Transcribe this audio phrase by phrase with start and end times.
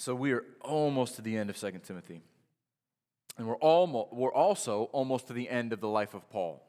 [0.00, 2.22] So we are almost to the end of 2 Timothy.
[3.36, 6.62] And we're, almost, we're also almost to the end of the life of Paul.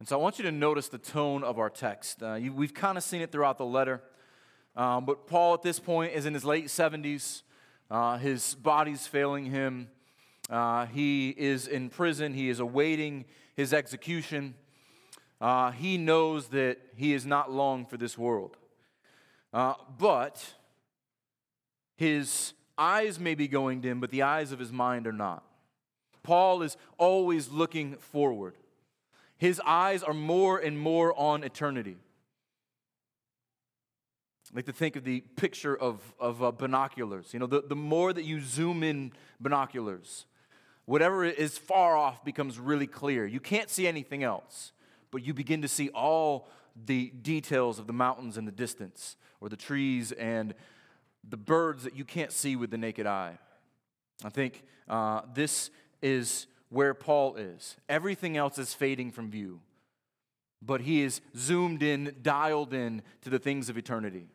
[0.00, 2.20] And so I want you to notice the tone of our text.
[2.20, 4.02] Uh, you, we've kind of seen it throughout the letter.
[4.74, 7.42] Um, but Paul at this point is in his late 70s.
[7.88, 9.86] Uh, his body's failing him.
[10.50, 12.34] Uh, he is in prison.
[12.34, 13.24] He is awaiting
[13.54, 14.56] his execution.
[15.40, 18.56] Uh, he knows that he is not long for this world.
[19.52, 20.54] Uh, but
[21.98, 25.42] his eyes may be going dim, but the eyes of his mind are not.
[26.22, 28.54] Paul is always looking forward.
[29.36, 31.96] His eyes are more and more on eternity.
[34.52, 37.34] I like to think of the picture of, of uh, binoculars.
[37.34, 40.26] You know, the, the more that you zoom in binoculars,
[40.84, 43.26] whatever is far off becomes really clear.
[43.26, 44.70] You can't see anything else,
[45.10, 46.48] but you begin to see all
[46.86, 50.54] the details of the mountains in the distance, or the trees and
[51.28, 53.38] the birds that you can't see with the naked eye.
[54.24, 55.70] I think uh, this
[56.02, 57.76] is where Paul is.
[57.88, 59.60] Everything else is fading from view,
[60.60, 64.26] but he is zoomed in, dialed in to the things of eternity.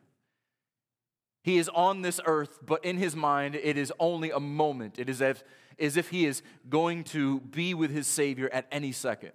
[1.42, 4.98] He is on this earth, but in his mind, it is only a moment.
[4.98, 5.44] It is as,
[5.78, 9.32] as if he is going to be with his Savior at any second.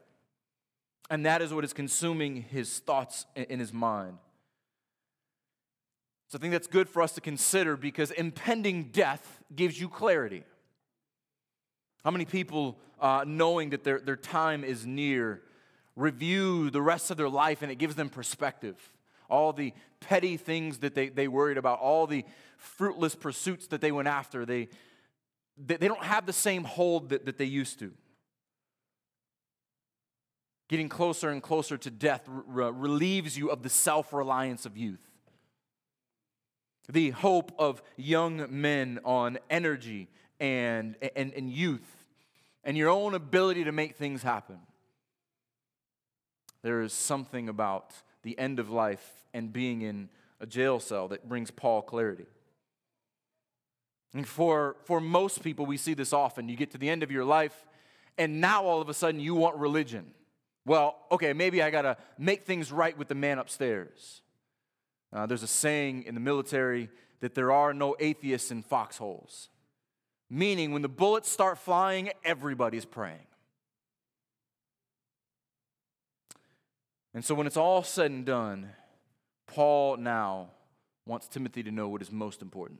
[1.11, 4.17] And that is what is consuming his thoughts in his mind.
[6.29, 10.43] So I think that's good for us to consider because impending death gives you clarity.
[12.03, 15.41] How many people, uh, knowing that their, their time is near,
[15.95, 18.75] review the rest of their life and it gives them perspective?
[19.27, 22.23] All the petty things that they, they worried about, all the
[22.57, 24.69] fruitless pursuits that they went after, they,
[25.57, 27.91] they, they don't have the same hold that, that they used to.
[30.67, 35.08] Getting closer and closer to death relieves you of the self reliance of youth
[36.91, 40.07] the hope of young men on energy
[40.39, 42.05] and, and, and youth
[42.63, 44.57] and your own ability to make things happen.
[46.61, 47.93] There is something about
[48.23, 50.09] the end of life and being in
[50.39, 52.25] a jail cell that brings Paul clarity.
[54.13, 56.49] And for, for most people, we see this often.
[56.49, 57.67] You get to the end of your life,
[58.17, 60.07] and now all of a sudden you want religion.
[60.65, 64.21] Well, okay, maybe I got to make things right with the man upstairs.
[65.11, 66.89] Uh, there's a saying in the military
[67.19, 69.49] that there are no atheists in foxholes,
[70.29, 73.25] meaning when the bullets start flying, everybody's praying.
[77.13, 78.69] And so when it's all said and done,
[79.47, 80.51] Paul now
[81.05, 82.79] wants Timothy to know what is most important.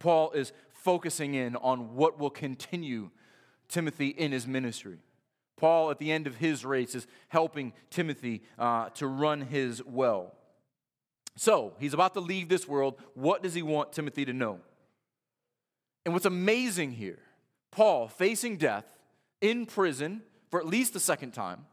[0.00, 3.10] Paul is focusing in on what will continue
[3.68, 4.98] Timothy in his ministry.
[5.56, 10.34] Paul, at the end of his race, is helping Timothy uh, to run his well.
[11.38, 13.00] So he's about to leave this world.
[13.14, 14.58] What does he want Timothy to know?
[16.04, 17.20] And what's amazing here,
[17.70, 18.84] Paul facing death
[19.40, 21.66] in prison for at least the second time,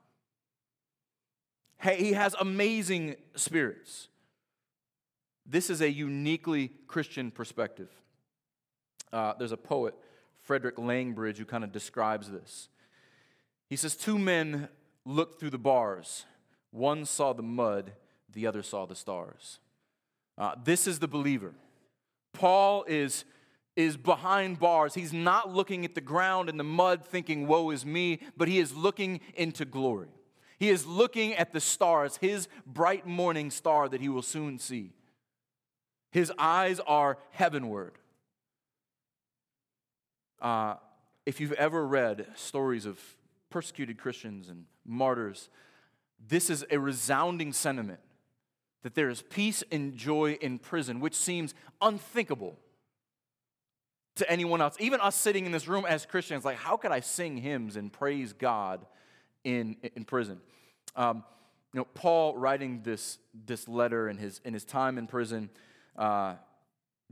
[1.81, 4.07] he has amazing spirits.
[5.47, 7.89] This is a uniquely Christian perspective.
[9.11, 9.95] Uh, there's a poet,
[10.43, 12.69] Frederick Langbridge, who kind of describes this.
[13.67, 14.69] He says, Two men
[15.05, 16.25] looked through the bars.
[16.69, 17.93] One saw the mud,
[18.35, 19.59] the other saw the stars.
[20.37, 21.53] Uh, this is the believer.
[22.33, 23.23] Paul is,
[23.75, 24.93] is behind bars.
[24.93, 28.59] He's not looking at the ground and the mud thinking, Woe is me, but he
[28.59, 30.09] is looking into glory.
[30.59, 34.91] He is looking at the stars, his bright morning star that he will soon see.
[36.11, 37.93] His eyes are heavenward.
[40.41, 40.75] Uh,
[41.25, 42.99] if you've ever read stories of
[43.49, 45.49] persecuted Christians and martyrs,
[46.27, 47.99] this is a resounding sentiment
[48.85, 52.55] that there is peace and joy in prison, which seems unthinkable
[54.13, 54.75] to anyone else.
[54.79, 57.91] Even us sitting in this room as Christians, like, how could I sing hymns and
[57.91, 58.85] praise God
[59.43, 60.39] in, in prison?
[60.95, 61.23] Um,
[61.73, 65.49] you know, Paul writing this, this letter in his, in his time in prison,
[65.97, 66.35] uh,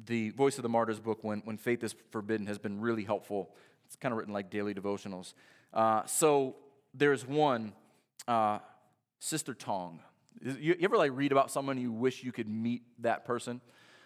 [0.06, 3.50] the Voice of the Martyrs book, when, when Faith is Forbidden, has been really helpful.
[3.88, 5.34] It's kind of written like daily devotionals.
[5.74, 6.56] Uh, so
[6.94, 7.74] there's one,
[8.28, 8.60] uh,
[9.18, 10.02] Sister Tong.
[10.42, 13.62] You, ever like read about someone you wish you could meet that person?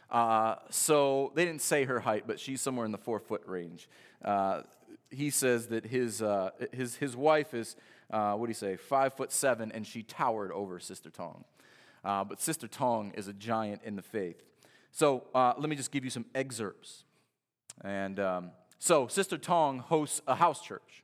[0.10, 3.90] Uh, so they didn't say her height, but she's somewhere in the four foot range.
[4.24, 4.62] Uh,
[5.10, 7.76] he says that his, uh, his, his wife is,
[8.12, 11.44] uh, what do you say, five foot seven, and she towered over Sister Tong.
[12.04, 14.44] Uh, but Sister Tong is a giant in the faith.
[14.92, 17.04] So uh, let me just give you some excerpts.
[17.84, 21.04] And um, so Sister Tong hosts a house church.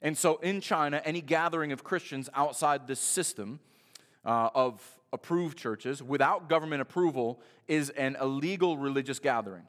[0.00, 3.60] And so in China, any gathering of Christians outside this system,
[4.24, 4.82] uh, of
[5.12, 9.64] approved churches without government approval is an illegal religious gathering.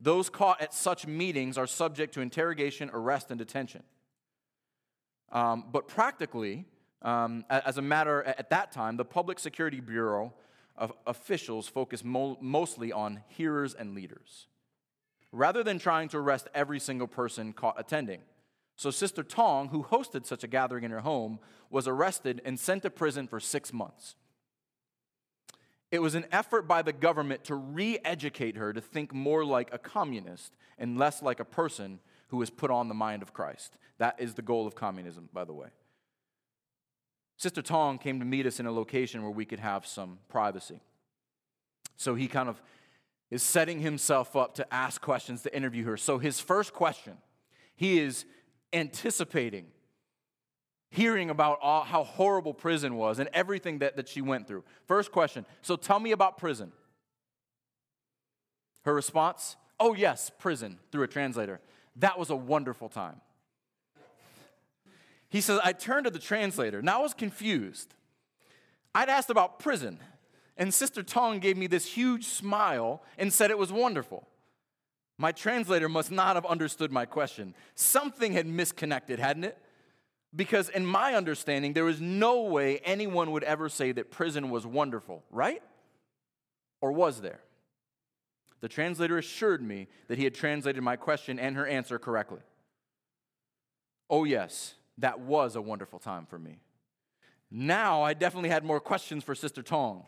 [0.00, 3.82] Those caught at such meetings are subject to interrogation, arrest, and detention.
[5.32, 6.66] Um, but practically,
[7.02, 10.34] um, as a matter at that time, the Public Security Bureau
[10.76, 14.46] of officials focused mo- mostly on hearers and leaders,
[15.32, 18.20] rather than trying to arrest every single person caught attending.
[18.76, 21.38] So, Sister Tong, who hosted such a gathering in her home,
[21.70, 24.16] was arrested and sent to prison for six months.
[25.90, 29.72] It was an effort by the government to re educate her to think more like
[29.72, 33.76] a communist and less like a person who has put on the mind of Christ.
[33.98, 35.68] That is the goal of communism, by the way.
[37.38, 40.80] Sister Tong came to meet us in a location where we could have some privacy.
[41.96, 42.60] So he kind of
[43.30, 45.96] is setting himself up to ask questions, to interview her.
[45.96, 47.16] So his first question,
[47.74, 48.24] he is
[48.72, 49.66] anticipating
[50.90, 54.64] hearing about all, how horrible prison was and everything that, that she went through.
[54.86, 56.72] First question So tell me about prison.
[58.84, 61.60] Her response, Oh, yes, prison, through a translator.
[61.96, 63.20] That was a wonderful time.
[65.28, 66.80] He says, I turned to the translator.
[66.80, 67.94] Now I was confused.
[68.94, 69.98] I'd asked about prison,
[70.56, 74.26] and Sister Tong gave me this huge smile and said it was wonderful.
[75.18, 77.54] My translator must not have understood my question.
[77.74, 79.58] Something had misconnected, hadn't it?
[80.34, 84.66] Because, in my understanding, there was no way anyone would ever say that prison was
[84.66, 85.62] wonderful, right?
[86.82, 87.40] Or was there?
[88.60, 92.40] The translator assured me that he had translated my question and her answer correctly.
[94.10, 96.58] Oh, yes, that was a wonderful time for me.
[97.50, 100.04] Now I definitely had more questions for Sister Tong.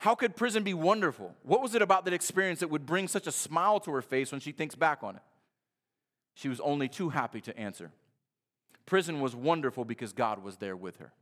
[0.00, 1.34] How could prison be wonderful?
[1.42, 4.32] What was it about that experience that would bring such a smile to her face
[4.32, 5.22] when she thinks back on it?
[6.32, 7.92] She was only too happy to answer.
[8.86, 11.12] Prison was wonderful because God was there with her.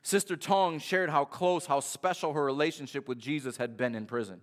[0.00, 4.40] Sister Tong shared how close, how special her relationship with Jesus had been in prison.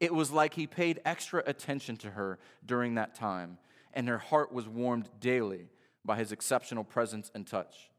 [0.00, 3.58] It was like he paid extra attention to her during that time,
[3.94, 5.68] and her heart was warmed daily
[6.04, 7.91] by his exceptional presence and touch.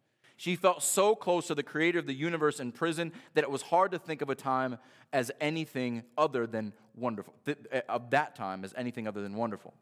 [0.43, 3.61] She felt so close to the creator of the universe in prison that it was
[3.61, 4.77] hard to think of a time
[5.13, 9.73] as anything other than wonderful, uh, of that time as anything other than wonderful.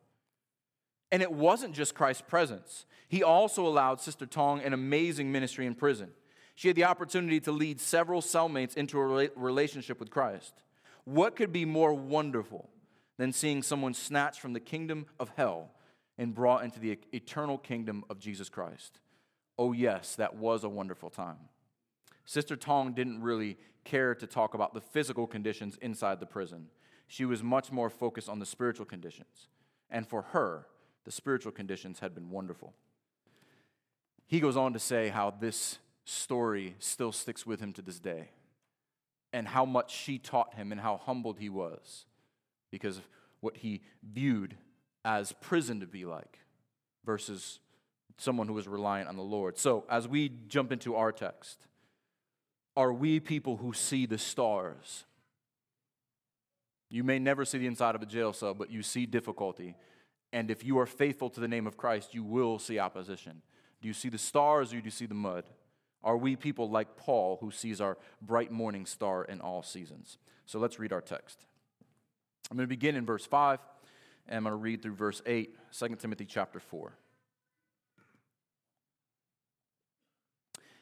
[1.12, 2.86] And it wasn't just Christ's presence.
[3.10, 6.12] He also allowed Sister Tong an amazing ministry in prison.
[6.54, 10.62] She had the opportunity to lead several cellmates into a relationship with Christ.
[11.06, 12.70] What could be more wonderful
[13.18, 15.72] than seeing someone snatched from the kingdom of hell
[16.20, 19.00] and brought into the eternal kingdom of Jesus Christ?
[19.58, 21.38] Oh, yes, that was a wonderful time.
[22.26, 26.68] Sister Tong didn't really care to talk about the physical conditions inside the prison.
[27.08, 29.50] She was much more focused on the spiritual conditions.
[29.90, 30.68] And for her,
[31.04, 32.74] the spiritual conditions had been wonderful.
[34.28, 38.30] He goes on to say how this story still sticks with him to this day,
[39.34, 42.06] and how much she taught him, and how humbled he was
[42.72, 43.04] because of
[43.42, 44.56] what he viewed
[45.04, 46.40] as prison to be like
[47.06, 47.60] versus
[48.22, 49.58] someone who was reliant on the Lord.
[49.58, 51.66] So, as we jump into our text,
[52.78, 55.06] are we people who see the stars?
[56.90, 59.76] You may never see the inside of a jail cell, but you see difficulty.
[60.32, 63.42] And if you are faithful to the name of Christ, you will see opposition.
[63.82, 65.46] Do you see the stars or do you see the mud?
[66.04, 70.18] Are we people like Paul who sees our bright morning star in all seasons?
[70.46, 71.46] So let's read our text.
[72.50, 73.60] I'm going to begin in verse 5
[74.28, 76.94] and I'm going to read through verse 8, 2 Timothy chapter 4.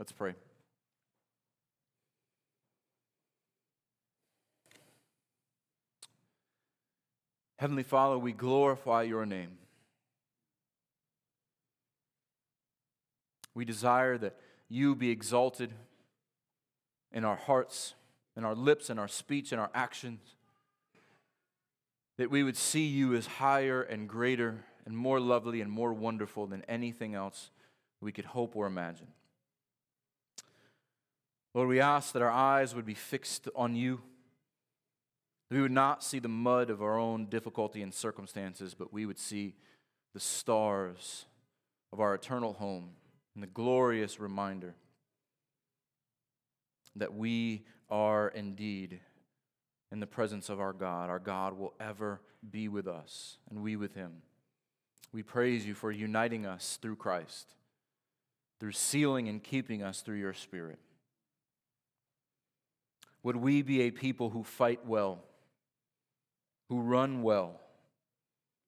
[0.00, 0.32] Let's pray.
[7.58, 9.58] Heavenly Father, we glorify your name.
[13.54, 14.36] We desire that
[14.70, 15.70] you be exalted
[17.12, 17.92] in our hearts,
[18.38, 20.20] in our lips, in our speech, in our actions.
[22.16, 26.46] That we would see you as higher and greater and more lovely and more wonderful
[26.46, 27.50] than anything else
[28.00, 29.08] we could hope or imagine.
[31.54, 34.00] Lord, we ask that our eyes would be fixed on you
[35.50, 39.18] we would not see the mud of our own difficulty and circumstances, but we would
[39.18, 39.54] see
[40.14, 41.26] the stars
[41.92, 42.90] of our eternal home
[43.34, 44.74] and the glorious reminder
[46.94, 49.00] that we are indeed
[49.90, 51.10] in the presence of our God.
[51.10, 54.22] Our God will ever be with us, and we with him.
[55.12, 57.54] We praise you for uniting us through Christ,
[58.60, 60.78] through sealing and keeping us through your Spirit.
[63.22, 65.24] Would we be a people who fight well,
[66.68, 67.60] who run well,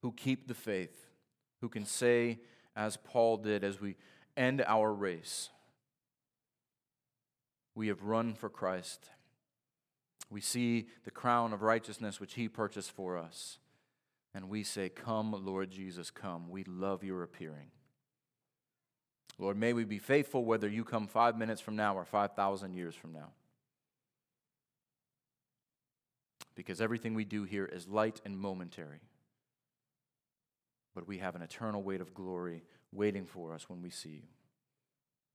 [0.03, 1.07] who keep the faith,
[1.61, 2.41] who can say,
[2.75, 3.97] as Paul did as we
[4.37, 5.51] end our race,
[7.75, 9.09] we have run for Christ.
[10.31, 13.59] We see the crown of righteousness which he purchased for us.
[14.35, 16.49] And we say, Come, Lord Jesus, come.
[16.49, 17.71] We love your appearing.
[19.39, 22.95] Lord, may we be faithful whether you come five minutes from now or 5,000 years
[22.95, 23.31] from now.
[26.63, 29.01] Because everything we do here is light and momentary.
[30.95, 34.23] But we have an eternal weight of glory waiting for us when we see you.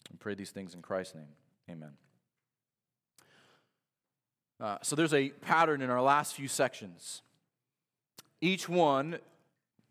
[0.10, 1.28] And pray these things in Christ's name.
[1.70, 1.92] Amen.
[4.62, 7.24] Uh, so there's a pattern in our last few sections.
[8.40, 9.20] Each one,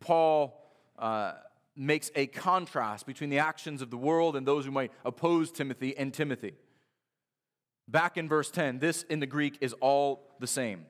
[0.00, 0.58] Paul
[0.98, 1.32] uh,
[1.76, 5.94] makes a contrast between the actions of the world and those who might oppose Timothy
[5.98, 6.54] and Timothy.
[7.86, 10.86] Back in verse 10, this in the Greek is all the same.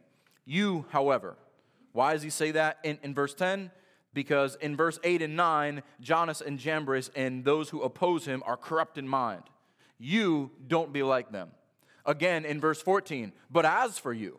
[0.46, 1.36] You, however,
[1.92, 3.70] why does he say that in, in verse 10?
[4.14, 8.56] Because in verse 8 and 9, Jannes and Jambres and those who oppose him are
[8.56, 9.42] corrupt in mind.
[9.98, 11.50] You don't be like them.
[12.06, 14.38] Again in verse 14, but as for you,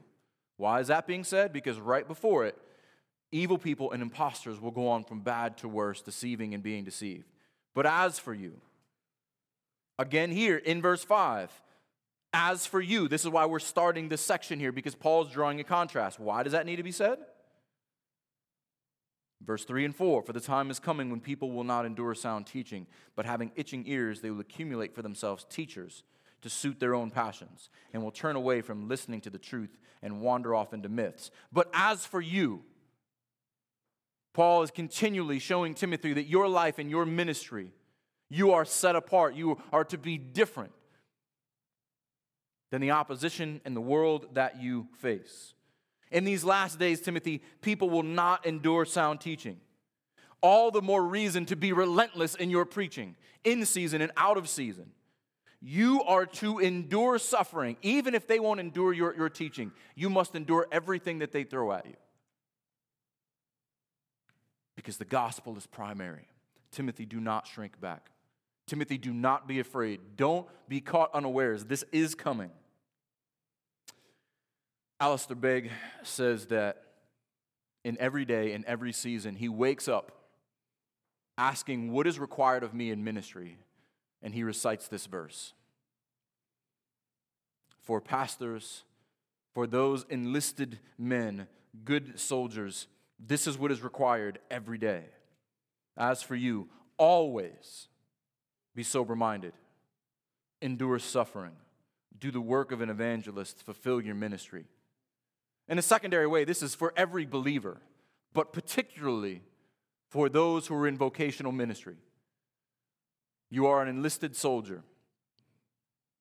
[0.55, 1.51] why is that being said?
[1.51, 2.57] Because right before it,
[3.31, 7.25] evil people and impostors will go on from bad to worse, deceiving and being deceived.
[7.75, 8.53] But as for you,
[9.99, 11.51] again here in verse 5,
[12.33, 15.63] as for you, this is why we're starting this section here because Paul's drawing a
[15.63, 16.19] contrast.
[16.19, 17.19] Why does that need to be said?
[19.41, 22.47] Verse 3 and 4 For the time is coming when people will not endure sound
[22.47, 26.03] teaching, but having itching ears, they will accumulate for themselves teachers
[26.41, 30.21] to suit their own passions, and will turn away from listening to the truth and
[30.21, 31.31] wander off into myths.
[31.51, 32.63] But as for you,
[34.33, 37.71] Paul is continually showing Timothy that your life and your ministry,
[38.29, 39.33] you are set apart.
[39.33, 40.73] You are to be different
[42.69, 45.53] than the opposition and the world that you face.
[46.11, 49.59] In these last days, Timothy, people will not endure sound teaching.
[50.41, 54.47] All the more reason to be relentless in your preaching, in season and out of
[54.47, 54.91] season.
[55.59, 59.71] You are to endure suffering, even if they won't endure your, your teaching.
[59.95, 61.95] You must endure everything that they throw at you.
[64.75, 66.27] Because the gospel is primary.
[66.71, 68.11] Timothy, do not shrink back.
[68.67, 69.99] Timothy, do not be afraid.
[70.15, 71.65] Don't be caught unawares.
[71.65, 72.51] This is coming.
[74.99, 75.71] Alistair Begg
[76.03, 76.83] says that
[77.83, 80.11] in every day, in every season, he wakes up
[81.37, 83.57] asking, What is required of me in ministry?
[84.21, 85.53] and he recites this verse
[87.81, 88.83] For pastors,
[89.53, 91.47] for those enlisted men,
[91.85, 92.87] good soldiers,
[93.19, 95.05] this is what is required every day.
[95.95, 97.87] As for you, always
[98.77, 99.53] be sober minded,
[100.61, 101.53] endure suffering,
[102.19, 104.65] do the work of an evangelist, fulfill your ministry.
[105.67, 107.81] In a secondary way, this is for every believer,
[108.33, 109.41] but particularly
[110.09, 111.95] for those who are in vocational ministry.
[113.49, 114.83] You are an enlisted soldier.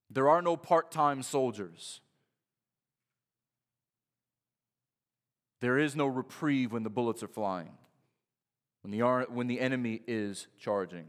[0.09, 2.01] There are no part time soldiers.
[5.59, 7.77] There is no reprieve when the bullets are flying,
[8.81, 11.05] when the, when the enemy is charging.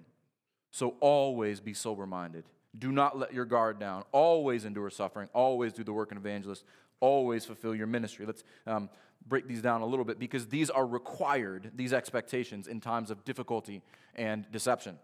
[0.78, 2.44] So always be sober minded.
[2.78, 4.04] Do not let your guard down.
[4.12, 5.28] Always endure suffering.
[5.32, 6.62] Always do the work of an evangelist.
[7.00, 8.24] Always fulfill your ministry.
[8.24, 8.88] Let's um,
[9.26, 13.24] break these down a little bit because these are required, these expectations, in times of
[13.24, 13.82] difficulty
[14.14, 15.00] and deception.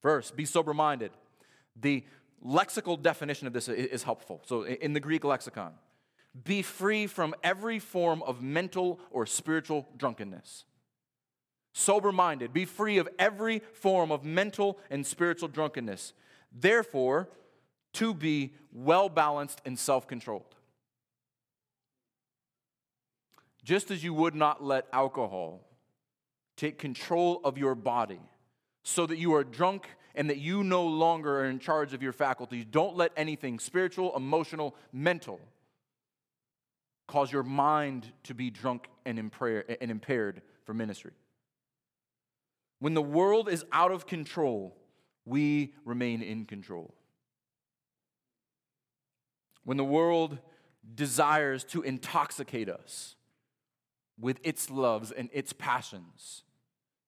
[0.00, 1.10] First, be sober minded.
[1.74, 2.04] The
[2.46, 4.42] lexical definition of this is helpful.
[4.46, 5.72] So, in the Greek lexicon,
[6.44, 10.66] be free from every form of mental or spiritual drunkenness.
[11.78, 16.12] Sober minded, be free of every form of mental and spiritual drunkenness.
[16.50, 17.28] Therefore,
[17.92, 20.56] to be well balanced and self controlled.
[23.62, 25.60] Just as you would not let alcohol
[26.56, 28.18] take control of your body
[28.82, 32.12] so that you are drunk and that you no longer are in charge of your
[32.12, 32.64] faculties.
[32.68, 35.38] Don't let anything spiritual, emotional, mental
[37.06, 41.12] cause your mind to be drunk and impaired for ministry.
[42.78, 44.76] When the world is out of control,
[45.24, 46.94] we remain in control.
[49.64, 50.38] When the world
[50.94, 53.16] desires to intoxicate us
[54.18, 56.44] with its loves and its passions,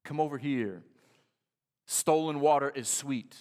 [0.05, 0.83] come over here
[1.93, 3.37] Stolen water is sweet.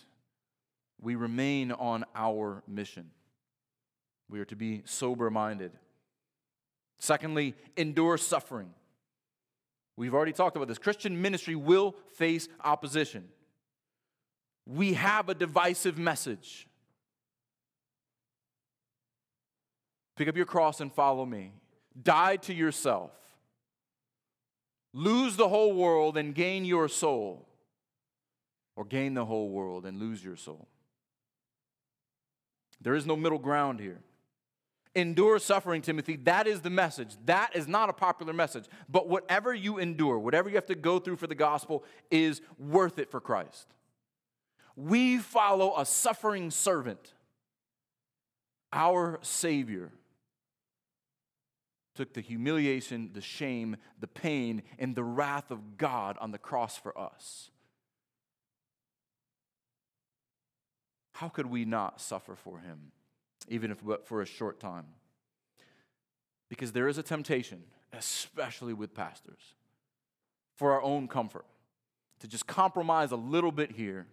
[0.99, 3.11] We remain on our mission.
[4.27, 5.71] We are to be sober minded.
[6.97, 8.71] Secondly, endure suffering.
[9.99, 10.77] We've already talked about this.
[10.77, 13.27] Christian ministry will face opposition.
[14.65, 16.69] We have a divisive message.
[20.15, 21.51] Pick up your cross and follow me.
[22.01, 23.11] Die to yourself.
[24.93, 27.45] Lose the whole world and gain your soul,
[28.77, 30.69] or gain the whole world and lose your soul.
[32.79, 33.99] There is no middle ground here.
[34.95, 36.15] Endure suffering, Timothy.
[36.15, 37.15] That is the message.
[37.25, 38.65] That is not a popular message.
[38.89, 42.97] But whatever you endure, whatever you have to go through for the gospel, is worth
[42.97, 43.67] it for Christ.
[44.75, 47.13] We follow a suffering servant,
[48.71, 49.91] our Savior
[51.99, 56.77] took the humiliation, the shame, the pain, and the wrath of God on the cross
[56.77, 57.51] for us.
[61.15, 62.93] How could we not suffer for him,
[63.47, 64.85] even if but for a short time?
[66.49, 69.55] Because there is a temptation, especially with pastors,
[70.55, 71.45] for our own comfort,
[72.19, 74.07] to just compromise a little bit here.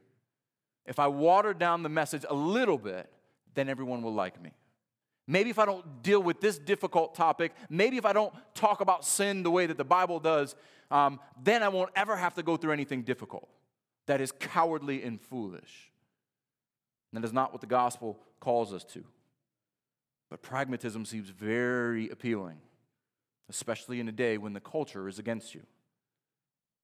[0.84, 3.10] If I water down the message a little bit,
[3.54, 4.52] then everyone will like me.
[5.26, 9.04] Maybe if I don't deal with this difficult topic, maybe if I don't talk about
[9.04, 10.54] sin the way that the Bible does,
[10.90, 13.48] um, then I won't ever have to go through anything difficult
[14.06, 15.90] that is cowardly and foolish.
[17.12, 19.04] And that is not what the gospel calls us to.
[20.30, 22.58] But pragmatism seems very appealing,
[23.48, 25.62] especially in a day when the culture is against you.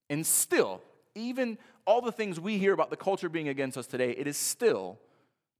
[0.08, 0.80] And still,
[1.14, 4.36] even all the things we hear about the culture being against us today, it is
[4.36, 4.98] still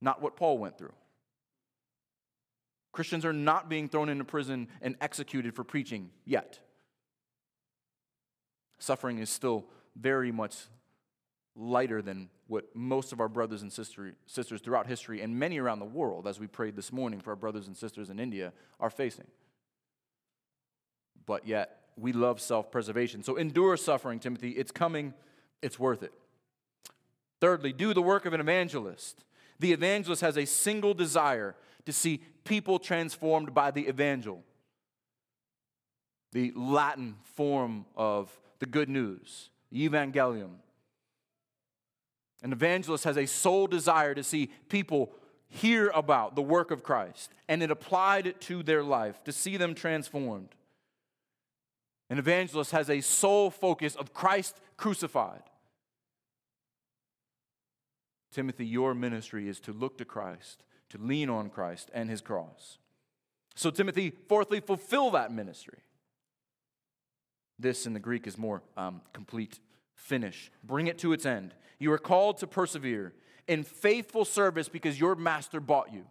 [0.01, 0.93] not what Paul went through.
[2.91, 6.59] Christians are not being thrown into prison and executed for preaching yet.
[8.77, 10.55] Suffering is still very much
[11.55, 15.79] lighter than what most of our brothers and sister, sisters throughout history and many around
[15.79, 18.89] the world, as we prayed this morning for our brothers and sisters in India, are
[18.89, 19.27] facing.
[21.25, 23.23] But yet, we love self preservation.
[23.23, 24.51] So endure suffering, Timothy.
[24.51, 25.13] It's coming,
[25.61, 26.13] it's worth it.
[27.39, 29.23] Thirdly, do the work of an evangelist.
[29.59, 34.43] The evangelist has a single desire to see people transformed by the evangel,
[36.31, 40.55] the Latin form of the good news, evangelium.
[42.43, 45.11] An evangelist has a sole desire to see people
[45.47, 49.73] hear about the work of Christ and it applied to their life, to see them
[49.73, 50.49] transformed.
[52.09, 55.43] An evangelist has a sole focus of Christ crucified.
[58.31, 62.77] Timothy, your ministry is to look to Christ to lean on Christ and his cross.
[63.55, 65.79] So, Timothy, fourthly, fulfill that ministry.
[67.57, 69.59] This in the Greek is more um, complete,
[69.95, 71.53] finish, bring it to its end.
[71.79, 73.13] You are called to persevere
[73.47, 76.05] in faithful service because your master bought you.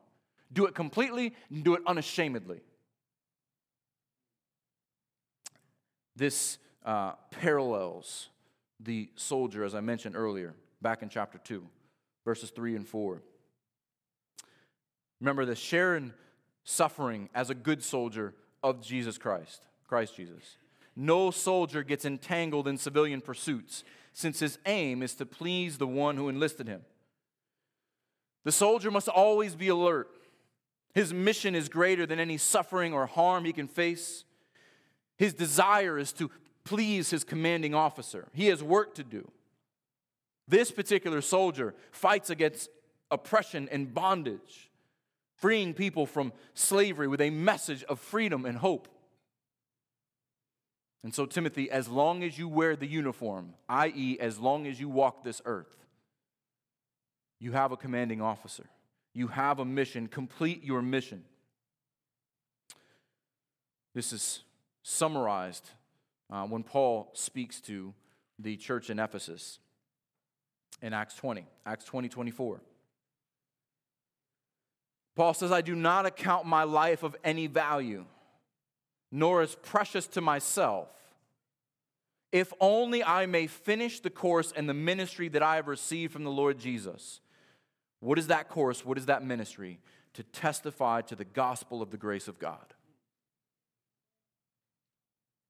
[0.53, 2.61] Do it completely and do it unashamedly.
[6.14, 8.29] This uh, parallels
[8.81, 11.64] the soldier, as I mentioned earlier, back in chapter 2,
[12.25, 13.23] verses 3 and 4.
[15.21, 16.12] Remember this sharing
[16.64, 20.57] suffering as a good soldier of Jesus Christ, Christ Jesus.
[20.94, 26.16] No soldier gets entangled in civilian pursuits, since his aim is to please the one
[26.16, 26.83] who enlisted him.
[28.44, 30.09] The soldier must always be alert.
[30.94, 34.24] His mission is greater than any suffering or harm he can face.
[35.16, 36.31] His desire is to
[36.64, 38.28] please his commanding officer.
[38.35, 39.31] He has work to do.
[40.46, 42.68] This particular soldier fights against
[43.11, 44.70] oppression and bondage
[45.42, 48.87] freeing people from slavery with a message of freedom and hope.
[51.05, 54.88] And so, Timothy, as long as you wear the uniform, i.e., as long as you
[54.88, 55.77] walk this earth,
[57.41, 58.67] you have a commanding officer.
[59.12, 60.07] You have a mission.
[60.07, 61.25] Complete your mission.
[63.95, 64.45] This is
[64.83, 65.71] summarized
[66.31, 67.93] uh, when Paul speaks to
[68.38, 69.59] the church in Ephesus
[70.81, 72.61] in Acts 20, Acts 20, 24.
[75.15, 78.07] Paul says, I do not account my life of any value,
[79.12, 80.88] nor as precious to myself,
[82.33, 86.25] if only I may finish the course and the ministry that I have received from
[86.25, 87.20] the Lord Jesus.
[88.01, 88.87] What is that course?
[88.87, 89.79] What is that ministry?
[90.14, 92.75] To testify to the gospel of the grace of God.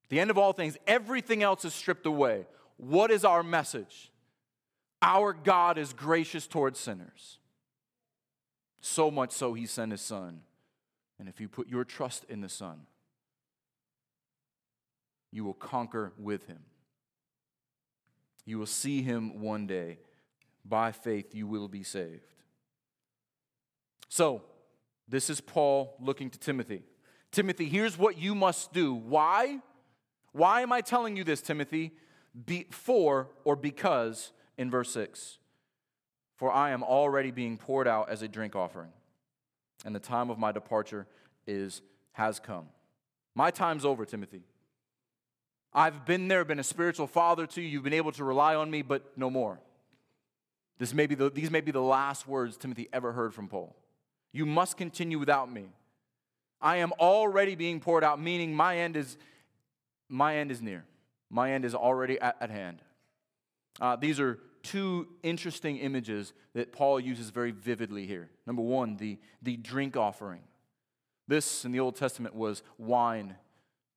[0.09, 2.45] the end of all things, everything else is stripped away.
[2.77, 4.11] What is our message?
[5.01, 7.39] Our God is gracious towards sinners.
[8.83, 10.43] So much so, he sent his son.
[11.19, 12.81] And if you put your trust in the son,
[15.33, 16.61] you will conquer with him.
[18.45, 19.99] You will see him one day.
[20.65, 22.35] By faith, you will be saved.
[24.09, 24.43] So,
[25.09, 26.83] this is Paul looking to Timothy.
[27.33, 28.95] Timothy, here's what you must do.
[28.95, 29.59] Why?
[30.33, 31.93] Why am I telling you this, Timothy?
[32.71, 35.39] For or because, in verse 6.
[36.37, 38.91] For I am already being poured out as a drink offering,
[39.85, 41.07] and the time of my departure
[41.47, 42.67] is has come.
[43.35, 44.43] My time's over, Timothy.
[45.75, 47.69] I've been there, been a spiritual father to you.
[47.69, 49.59] You've been able to rely on me, but no more.
[50.79, 53.75] This may be the, these may be the last words Timothy ever heard from Paul.
[54.33, 55.67] You must continue without me.
[56.61, 59.17] I am already being poured out, meaning my end is,
[60.09, 60.85] my end is near.
[61.31, 62.83] My end is already at, at hand.
[63.81, 68.31] Uh, these are two interesting images that Paul uses very vividly here.
[68.47, 70.43] Number one, the, the drink offering.
[71.27, 73.37] This in the Old Testament was wine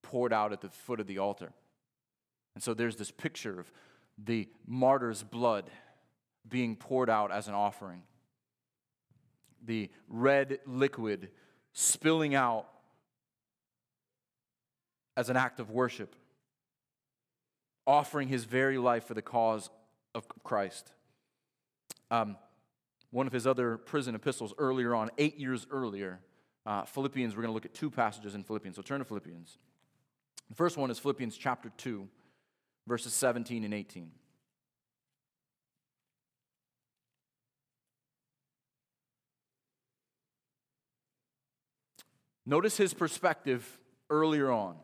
[0.02, 1.52] poured out at the foot of the altar.
[2.56, 3.70] And so there's this picture of
[4.16, 5.70] the martyr's blood
[6.48, 8.02] being poured out as an offering.
[9.66, 11.28] The red liquid
[11.74, 12.66] spilling out
[15.18, 16.16] as an act of worship,
[17.86, 19.68] offering his very life for the cause
[20.14, 20.90] of Christ.
[22.10, 22.38] Um,
[23.10, 26.20] one of his other prison epistles earlier on, eight years earlier,
[26.64, 28.76] uh, Philippians, we're going to look at two passages in Philippians.
[28.76, 29.58] So turn to Philippians.
[30.48, 32.08] The first one is Philippians chapter 2,
[32.86, 34.10] verses 17 and 18.
[42.46, 44.76] Notice his perspective earlier on.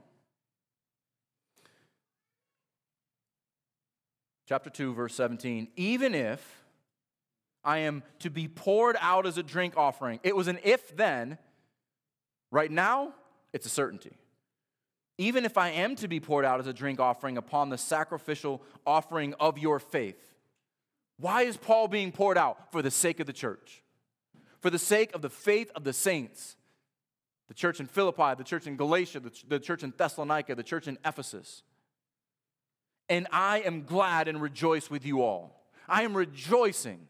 [4.48, 5.68] Chapter 2, verse 17.
[5.76, 6.64] Even if
[7.62, 11.38] I am to be poured out as a drink offering, it was an if then.
[12.50, 13.14] Right now,
[13.52, 14.16] it's a certainty.
[15.22, 18.60] Even if I am to be poured out as a drink offering upon the sacrificial
[18.84, 20.16] offering of your faith.
[21.16, 22.72] Why is Paul being poured out?
[22.72, 23.84] For the sake of the church,
[24.58, 26.56] for the sake of the faith of the saints
[27.46, 30.98] the church in Philippi, the church in Galatia, the, church in Thessalonica, the church in
[31.04, 31.62] Ephesus.
[33.08, 35.62] And I am glad and rejoice with you all.
[35.86, 37.06] I am rejoicing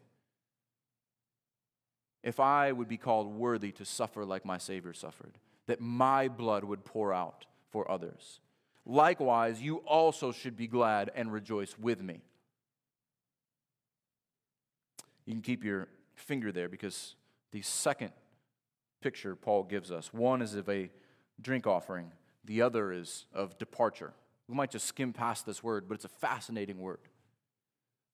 [2.23, 6.65] if I would be called worthy to suffer like my Savior suffered, that my blood
[6.65, 8.41] would pour out for others.
[8.85, 12.21] Likewise, you also should be glad and rejoice with me.
[15.25, 17.15] You can keep your finger there because
[17.53, 18.11] the second
[19.01, 20.13] picture Paul gives us.
[20.13, 20.91] One is of a
[21.41, 22.13] drink offering,
[22.45, 24.13] the other is of departure.
[24.49, 26.99] We might just skim past this word, but it's a fascinating word.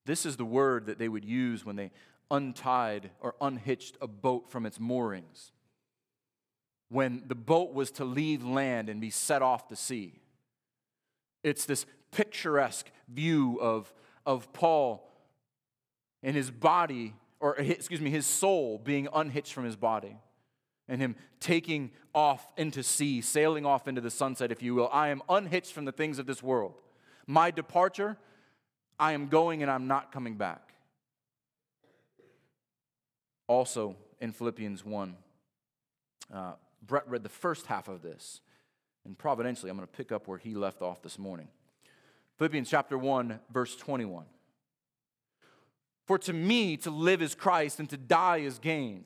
[0.04, 1.90] This is the word that they would use when they
[2.30, 5.52] untied or unhitched a boat from its moorings.
[6.88, 10.14] When the boat was to leave land and be set off to sea.
[11.42, 13.92] It's this picturesque view of,
[14.24, 15.08] of Paul
[16.22, 20.16] and his body, or excuse me, his soul being unhitched from his body
[20.88, 24.88] and him taking off into sea, sailing off into the sunset, if you will.
[24.92, 26.80] I am unhitched from the things of this world.
[27.26, 28.16] My departure,
[28.98, 30.72] I am going and I'm not coming back.
[33.46, 35.16] Also, in Philippians 1,
[36.34, 36.52] uh,
[36.86, 38.40] Brett read the first half of this.
[39.04, 41.48] And providentially, I'm going to pick up where he left off this morning.
[42.36, 44.24] Philippians chapter 1, verse 21.
[46.06, 49.04] For to me, to live is Christ, and to die is gain.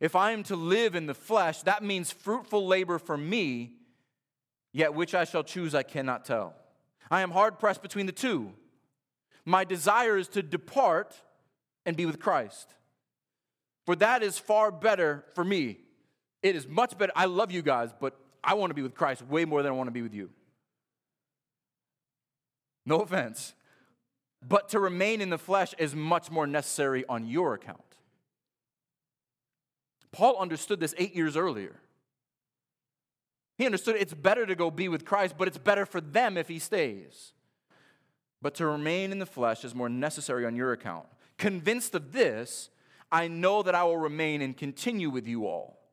[0.00, 3.74] If I am to live in the flesh, that means fruitful labor for me,
[4.72, 6.54] yet which I shall choose I cannot tell.
[7.10, 8.52] I am hard pressed between the two.
[9.44, 11.14] My desire is to depart
[11.84, 12.74] and be with Christ.
[13.84, 15.78] For that is far better for me.
[16.44, 17.12] It is much better.
[17.16, 19.74] I love you guys, but I want to be with Christ way more than I
[19.74, 20.28] want to be with you.
[22.84, 23.54] No offense.
[24.46, 27.80] But to remain in the flesh is much more necessary on your account.
[30.12, 31.80] Paul understood this eight years earlier.
[33.56, 36.48] He understood it's better to go be with Christ, but it's better for them if
[36.48, 37.32] he stays.
[38.42, 41.06] But to remain in the flesh is more necessary on your account.
[41.38, 42.68] Convinced of this,
[43.10, 45.83] I know that I will remain and continue with you all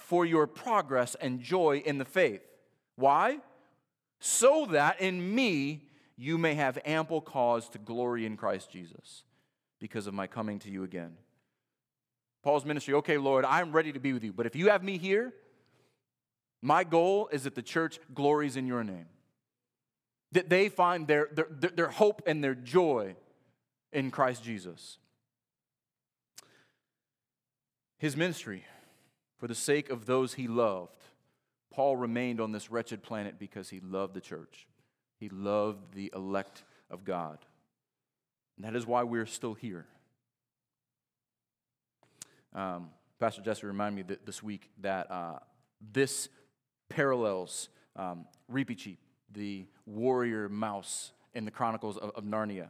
[0.00, 2.42] for your progress and joy in the faith.
[2.96, 3.38] Why?
[4.18, 9.22] So that in me you may have ample cause to glory in Christ Jesus
[9.78, 11.12] because of my coming to you again.
[12.42, 14.32] Paul's ministry, okay, Lord, I'm ready to be with you.
[14.32, 15.32] But if you have me here,
[16.62, 19.06] my goal is that the church glories in your name.
[20.32, 23.16] That they find their, their, their hope and their joy
[23.92, 24.98] in Christ Jesus.
[27.98, 28.64] His ministry,
[29.40, 31.02] for the sake of those he loved,
[31.72, 34.68] Paul remained on this wretched planet because he loved the church.
[35.18, 37.38] He loved the elect of God.
[38.56, 39.86] And that is why we're still here.
[42.54, 45.38] Um, Pastor Jesse reminded me this week that uh,
[45.92, 46.28] this
[46.90, 48.98] parallels um, Reepicheep,
[49.32, 52.68] the warrior mouse in the Chronicles of, of Narnia.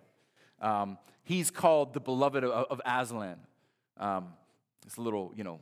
[0.60, 3.38] Um, he's called the beloved of, of Aslan.
[3.96, 4.28] Um,
[4.84, 5.60] this little, you know,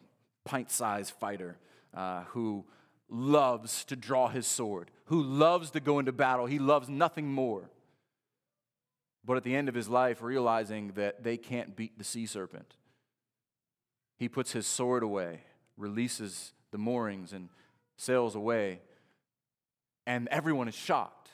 [0.48, 1.58] pint-sized fighter
[1.92, 2.64] uh, who
[3.10, 6.46] loves to draw his sword, who loves to go into battle.
[6.46, 7.70] He loves nothing more.
[9.26, 12.76] But at the end of his life, realizing that they can't beat the sea serpent,
[14.16, 15.40] he puts his sword away,
[15.76, 17.50] releases the moorings, and
[17.98, 18.80] sails away.
[20.06, 21.28] And everyone is shocked.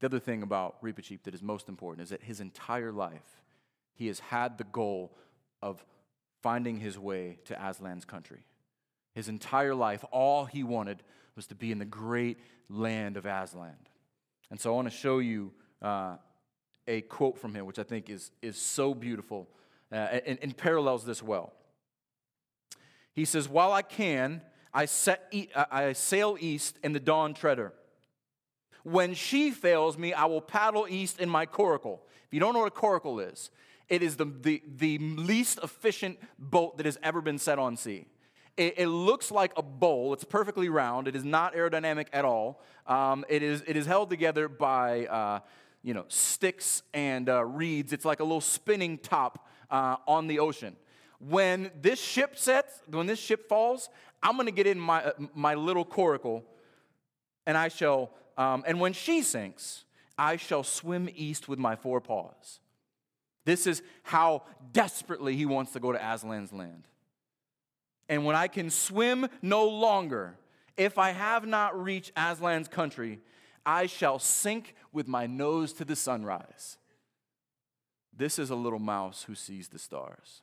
[0.00, 3.42] The other thing about Reepicheep that is most important is that his entire life,
[3.94, 5.12] he has had the goal
[5.60, 5.84] of
[6.42, 8.44] finding his way to Aslan's country.
[9.14, 11.02] His entire life, all he wanted
[11.36, 13.76] was to be in the great land of Aslan.
[14.50, 16.16] And so I want to show you uh,
[16.86, 19.48] a quote from him, which I think is, is so beautiful
[19.90, 21.52] uh, and, and parallels this well.
[23.14, 24.40] He says, While I can,
[24.72, 27.72] I, set e- I sail east in the dawn treader.
[28.84, 32.00] When she fails me, I will paddle east in my coracle.
[32.26, 33.50] If you don't know what a coracle is,
[33.92, 38.06] it is the, the, the least efficient boat that has ever been set on sea.
[38.56, 40.14] It, it, looks like a bowl.
[40.14, 41.08] It's perfectly round.
[41.08, 42.62] It is not aerodynamic at all.
[42.86, 45.40] Um, it, is, it is held together by uh,
[45.82, 47.92] you know, sticks and uh, reeds.
[47.92, 50.74] It's like a little spinning top uh, on the ocean.
[51.18, 53.90] When this ship sets, when this ship falls,
[54.22, 56.44] I'm going to get in my, uh, my little coracle
[57.46, 59.84] and I shall, um, and when she sinks,
[60.16, 62.60] I shall swim east with my four paws.
[63.44, 66.86] This is how desperately he wants to go to Aslan's land.
[68.08, 70.36] And when I can swim no longer,
[70.76, 73.20] if I have not reached Aslan's country,
[73.64, 76.78] I shall sink with my nose to the sunrise.
[78.16, 80.42] This is a little mouse who sees the stars.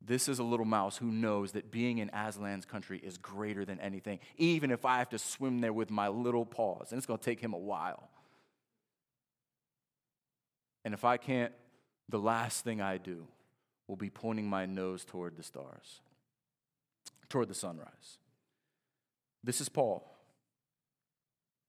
[0.00, 3.80] This is a little mouse who knows that being in Aslan's country is greater than
[3.80, 6.92] anything, even if I have to swim there with my little paws.
[6.92, 8.08] And it's going to take him a while.
[10.84, 11.52] And if I can't,
[12.08, 13.26] the last thing I do
[13.86, 16.00] will be pointing my nose toward the stars,
[17.28, 18.18] toward the sunrise.
[19.44, 20.04] This is Paul.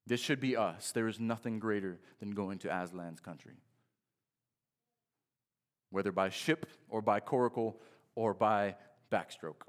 [0.08, 0.91] This should be us.
[0.91, 3.58] There is nothing greater than going to Aslan's country.
[5.91, 7.80] Whether by ship or by coracle
[8.15, 8.75] or by
[9.12, 9.67] backstroke.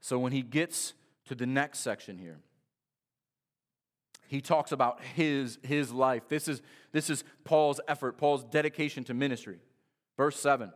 [0.00, 0.94] So when he gets
[1.26, 2.40] to the next section here,
[4.32, 6.22] he talks about his, his life.
[6.30, 9.58] This is, this is Paul's effort, Paul's dedication to ministry.
[10.16, 10.72] Verse 7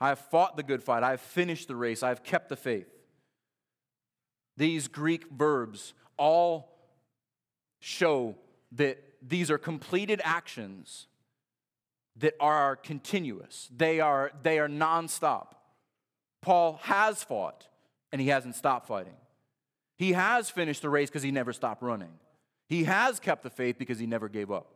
[0.00, 2.56] I have fought the good fight, I have finished the race, I have kept the
[2.56, 2.86] faith.
[4.56, 6.78] These Greek verbs all
[7.80, 8.36] show
[8.70, 11.08] that these are completed actions
[12.18, 15.54] that are continuous, they are, they are nonstop.
[16.40, 17.66] Paul has fought
[18.12, 19.16] and he hasn't stopped fighting.
[19.96, 22.10] He has finished the race because he never stopped running.
[22.66, 24.74] He has kept the faith because he never gave up.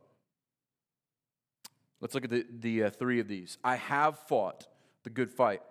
[2.01, 3.59] Let's look at the, the uh, three of these.
[3.65, 4.67] I have fought
[5.03, 5.63] the good fight.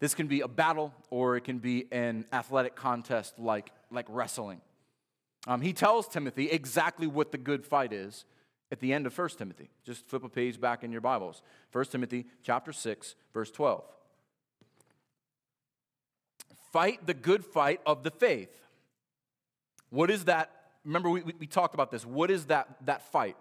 [0.00, 4.60] This can be a battle or it can be an athletic contest like, like wrestling.
[5.46, 8.24] Um, he tells Timothy exactly what the good fight is
[8.70, 9.70] at the end of 1 Timothy.
[9.84, 11.42] Just flip a page back in your Bibles.
[11.72, 13.84] 1 Timothy chapter 6, verse 12.
[16.72, 18.60] Fight the good fight of the faith.
[19.90, 20.50] What is that?
[20.84, 22.04] Remember, we, we talked about this.
[22.04, 23.36] What is that, that fight?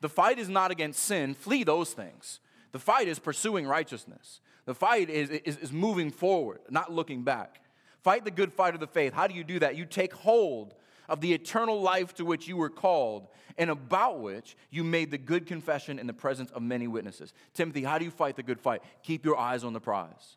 [0.00, 2.40] The fight is not against sin, flee those things.
[2.72, 4.40] The fight is pursuing righteousness.
[4.64, 7.60] The fight is, is, is moving forward, not looking back.
[8.02, 9.12] Fight the good fight of the faith.
[9.12, 9.76] How do you do that?
[9.76, 10.74] You take hold
[11.08, 13.28] of the eternal life to which you were called
[13.58, 17.32] and about which you made the good confession in the presence of many witnesses.
[17.54, 18.82] Timothy, how do you fight the good fight?
[19.02, 20.36] Keep your eyes on the prize.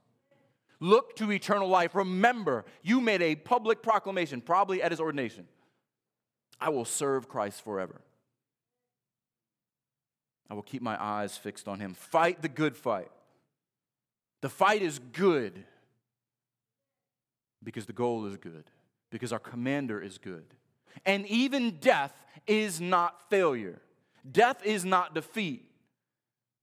[0.80, 1.96] Look to eternal life.
[1.96, 5.48] Remember, you made a public proclamation, probably at his ordination.
[6.60, 8.02] I will serve Christ forever.
[10.50, 11.94] I will keep my eyes fixed on him.
[11.94, 13.12] Fight the good fight.
[14.42, 15.64] The fight is good
[17.64, 18.66] because the goal is good,
[19.10, 20.46] because our commander is good.
[21.06, 22.14] And even death
[22.46, 23.82] is not failure,
[24.30, 25.64] death is not defeat.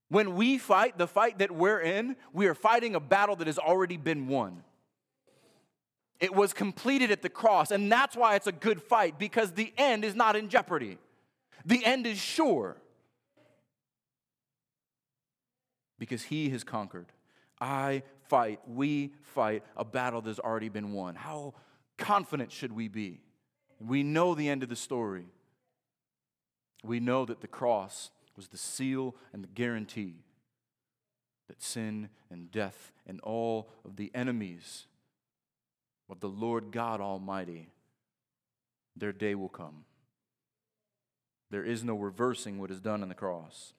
[0.09, 3.57] When we fight the fight that we're in, we are fighting a battle that has
[3.57, 4.63] already been won.
[6.19, 9.73] It was completed at the cross, and that's why it's a good fight because the
[9.77, 10.97] end is not in jeopardy.
[11.65, 12.77] The end is sure
[15.99, 17.07] because he has conquered.
[17.59, 21.15] I fight, we fight a battle that's already been won.
[21.15, 21.53] How
[21.97, 23.21] confident should we be?
[23.79, 25.25] We know the end of the story.
[26.83, 30.23] We know that the cross was the seal and the guarantee
[31.47, 34.87] that sin and death and all of the enemies
[36.09, 37.69] of the Lord God Almighty,
[38.95, 39.85] their day will come.
[41.49, 43.73] There is no reversing what is done on the cross.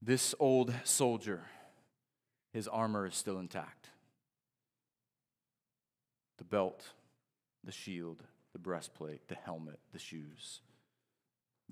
[0.00, 1.42] This old soldier,
[2.52, 3.88] his armor is still intact
[6.36, 6.84] the belt,
[7.62, 8.22] the shield,
[8.52, 10.60] the breastplate, the helmet, the shoes.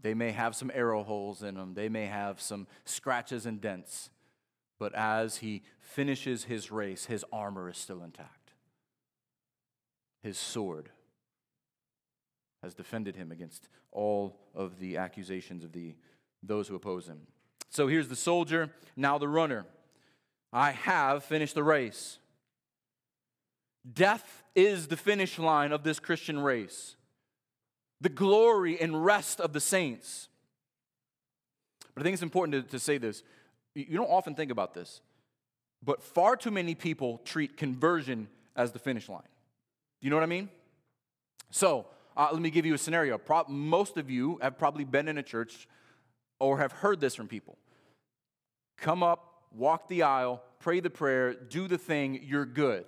[0.00, 4.10] They may have some arrow holes in them, they may have some scratches and dents,
[4.82, 8.50] but as he finishes his race, his armor is still intact.
[10.24, 10.88] His sword
[12.64, 15.94] has defended him against all of the accusations of the,
[16.42, 17.20] those who oppose him.
[17.70, 19.66] So here's the soldier, now the runner.
[20.52, 22.18] I have finished the race.
[23.94, 26.96] Death is the finish line of this Christian race,
[28.00, 30.26] the glory and rest of the saints.
[31.94, 33.22] But I think it's important to, to say this.
[33.74, 35.00] You don't often think about this,
[35.82, 39.22] but far too many people treat conversion as the finish line.
[39.22, 40.50] Do you know what I mean?
[41.50, 43.18] So, uh, let me give you a scenario.
[43.18, 45.68] Pro- most of you have probably been in a church
[46.38, 47.56] or have heard this from people.
[48.76, 52.84] Come up, walk the aisle, pray the prayer, do the thing, you're good.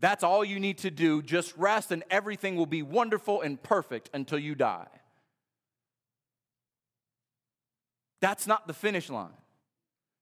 [0.00, 1.22] That's all you need to do.
[1.22, 4.88] Just rest, and everything will be wonderful and perfect until you die.
[8.20, 9.30] That's not the finish line.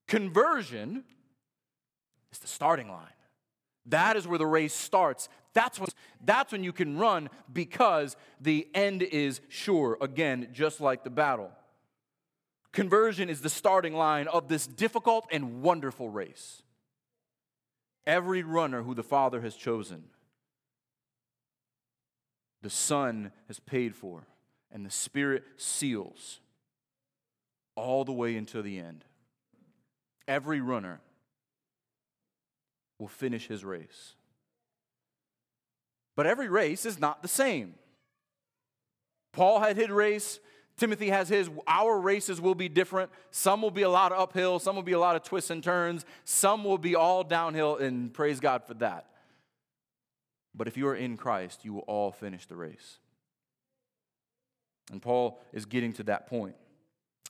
[0.06, 1.04] Conversion
[2.32, 3.06] is the starting line.
[3.86, 5.28] That is where the race starts.
[5.54, 5.88] That's when,
[6.24, 9.98] that's when you can run because the end is sure.
[10.00, 11.50] Again, just like the battle.
[12.72, 16.62] Conversion is the starting line of this difficult and wonderful race.
[18.06, 20.04] Every runner who the Father has chosen,
[22.62, 24.26] the Son has paid for,
[24.70, 26.40] and the Spirit seals
[27.78, 29.04] all the way until the end.
[30.26, 31.00] Every runner
[32.98, 34.14] will finish his race.
[36.16, 37.74] But every race is not the same.
[39.32, 40.40] Paul had his race,
[40.76, 41.50] Timothy has his.
[41.66, 43.10] Our races will be different.
[43.30, 45.62] Some will be a lot of uphill, some will be a lot of twists and
[45.62, 49.06] turns, some will be all downhill, and praise God for that.
[50.54, 52.98] But if you are in Christ, you will all finish the race.
[54.90, 56.56] And Paul is getting to that point.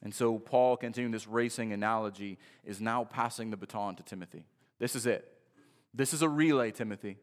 [0.03, 4.45] And so, Paul, continuing this racing analogy, is now passing the baton to Timothy.
[4.79, 5.33] This is it.
[5.93, 7.17] This is a relay, Timothy.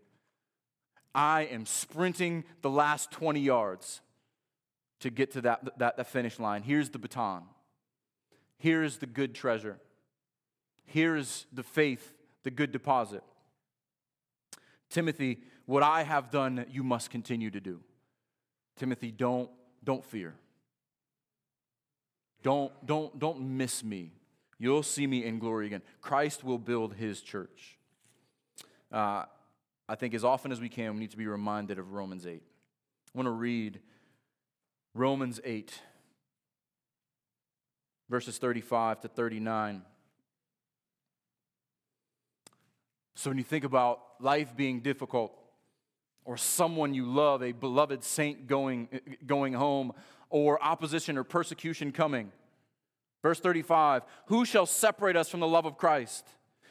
[1.14, 4.02] I am sprinting the last 20 yards
[5.00, 6.64] to get to that, that, that finish line.
[6.64, 7.44] Here's the baton.
[8.58, 9.80] Here's the good treasure.
[10.86, 13.24] Here's the faith, the good deposit.
[14.90, 17.82] Timothy, what I have done, you must continue to do.
[18.76, 19.50] Timothy, don't,
[19.84, 20.36] don't fear.
[22.46, 24.12] Don't, don't, don't miss me.
[24.60, 25.82] You'll see me in glory again.
[26.00, 27.80] Christ will build his church.
[28.92, 29.26] Uh,
[29.90, 32.34] I think as often as we can, we need to be reminded of Romans 8.
[32.34, 33.80] I want to read
[34.94, 35.82] Romans 8,
[38.12, 39.82] verses 35 to 39.
[43.16, 45.34] So when you think about life being difficult,
[46.26, 48.88] or someone you love, a beloved saint going,
[49.26, 49.94] going home,
[50.30, 52.32] or opposition or persecution coming.
[53.22, 56.28] Verse 35 Who shall separate us from the love of Christ?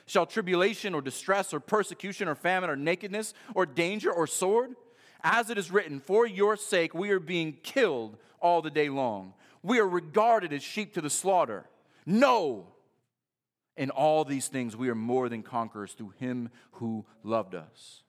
[0.07, 4.75] Shall tribulation or distress or persecution or famine or nakedness or danger or sword?
[5.23, 9.33] As it is written, For your sake we are being killed all the day long.
[9.63, 11.65] We are regarded as sheep to the slaughter.
[12.05, 12.69] No!
[13.77, 18.03] In all these things we are more than conquerors through him who loved us.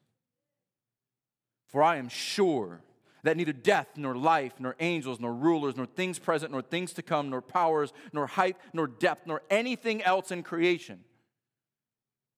[1.66, 2.82] For I am sure
[3.26, 7.02] that neither death, nor life, nor angels, nor rulers, nor things present, nor things to
[7.02, 11.00] come, nor powers, nor height, nor depth, nor anything else in creation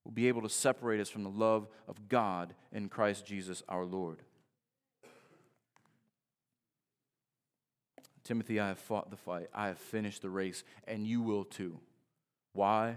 [0.08, 3.84] will be able to separate us from the love of God in Christ Jesus our
[3.84, 4.22] Lord.
[8.24, 11.78] Timothy, I have fought the fight, I have finished the race, and you will too.
[12.54, 12.96] Why?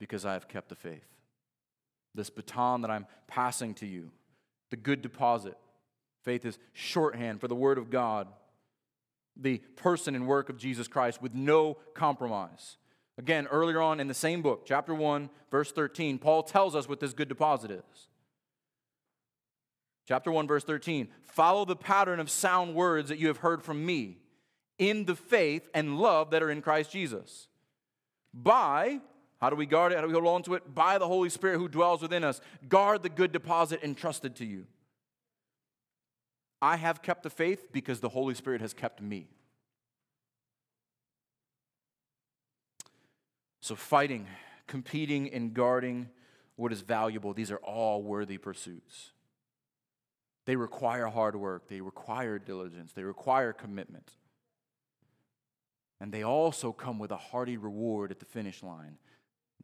[0.00, 1.06] Because I have kept the faith.
[2.16, 4.10] This baton that I'm passing to you,
[4.70, 5.56] the good deposit.
[6.24, 8.28] Faith is shorthand for the Word of God,
[9.36, 12.78] the person and work of Jesus Christ with no compromise.
[13.18, 16.98] Again, earlier on in the same book, chapter 1, verse 13, Paul tells us what
[16.98, 18.08] this good deposit is.
[20.06, 23.84] Chapter 1, verse 13 Follow the pattern of sound words that you have heard from
[23.84, 24.18] me
[24.78, 27.48] in the faith and love that are in Christ Jesus.
[28.32, 29.00] By,
[29.40, 29.96] how do we guard it?
[29.96, 30.74] How do we hold on to it?
[30.74, 32.40] By the Holy Spirit who dwells within us.
[32.68, 34.66] Guard the good deposit entrusted to you.
[36.64, 39.28] I have kept the faith because the Holy Spirit has kept me.
[43.60, 44.26] So, fighting,
[44.66, 46.08] competing, and guarding
[46.56, 49.10] what is valuable, these are all worthy pursuits.
[50.46, 54.12] They require hard work, they require diligence, they require commitment.
[56.00, 58.96] And they also come with a hearty reward at the finish line.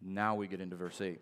[0.03, 1.19] Now we get into verse 8.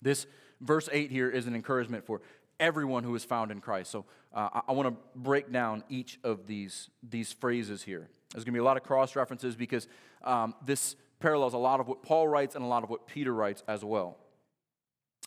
[0.00, 0.26] This
[0.62, 2.22] verse 8 here is an encouragement for
[2.58, 3.90] everyone who is found in Christ.
[3.90, 4.04] So
[4.34, 8.08] uh, I, I want to break down each of these, these phrases here.
[8.32, 9.88] There's going to be a lot of cross references because
[10.24, 13.32] um, this parallels a lot of what Paul writes and a lot of what Peter
[13.32, 14.18] writes as well.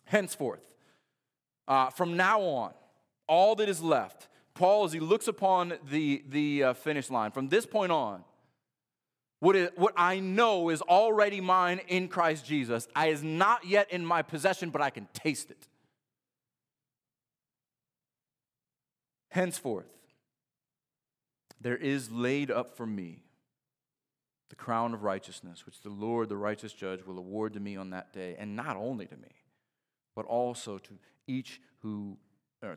[0.04, 0.66] Henceforth,
[1.68, 2.72] uh, from now on,
[3.26, 7.48] all that is left, Paul, as he looks upon the, the uh, finish line, from
[7.48, 8.24] this point on,
[9.38, 12.86] what, is, what I know is already mine in Christ Jesus.
[12.94, 15.66] I is not yet in my possession, but I can taste it.
[19.30, 19.90] Henceforth,
[21.60, 23.22] there is laid up for me
[24.48, 27.90] the crown of righteousness, which the Lord, the righteous judge, will award to me on
[27.90, 29.28] that day, and not only to me,
[30.16, 32.18] but also to each who,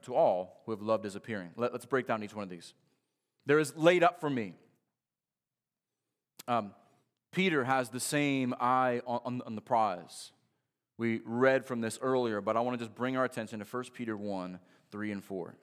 [0.04, 1.50] to all who have loved his appearing.
[1.56, 2.74] Let, us break down each one of these.
[3.48, 4.54] There is laid up for me.
[6.48, 6.74] Um,
[7.32, 10.32] Peter has the same eye on, on, on the prize.
[11.00, 13.86] We read from this earlier, but I want to just bring our attention to 1
[13.96, 14.60] Peter 1
[14.92, 15.56] 3 and 4.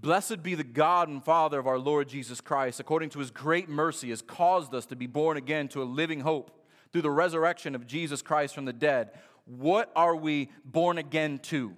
[0.00, 3.68] Blessed be the God and Father of our Lord Jesus Christ, according to his great
[3.68, 6.52] mercy, has caused us to be born again to a living hope
[6.92, 9.10] through the resurrection of Jesus Christ from the dead.
[9.44, 11.74] What are we born again to?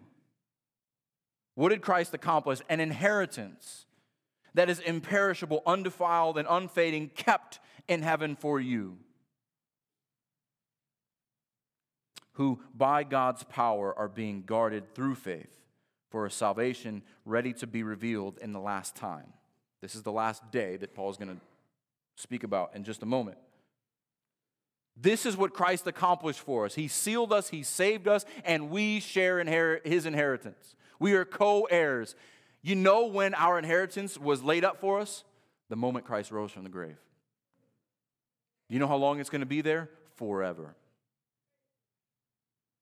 [1.55, 2.61] What did Christ accomplish?
[2.69, 3.87] An inheritance
[4.53, 7.59] that is imperishable, undefiled, and unfading, kept
[7.89, 8.99] in heaven for you,
[12.33, 15.60] who by God's power are being guarded through faith
[16.11, 19.33] for a salvation ready to be revealed in the last time.
[19.81, 21.41] This is the last day that Paul is going to
[22.17, 23.39] speak about in just a moment.
[24.97, 26.75] This is what Christ accomplished for us.
[26.75, 30.77] He sealed us, He saved us, and we share inherit His inheritance.
[30.99, 32.15] We are co heirs.
[32.63, 35.25] You know when our inheritance was laid up for us?
[35.71, 36.99] The moment Christ rose from the grave.
[38.69, 39.89] You know how long it's going to be there?
[40.17, 40.75] Forever.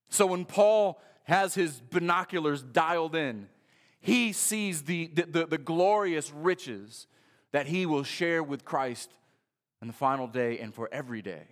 [0.08, 3.48] So when Paul has his binoculars dialed in,
[4.00, 7.06] he sees the, the, the, the glorious riches
[7.52, 9.10] that he will share with Christ
[9.82, 11.44] in the final day and for every day.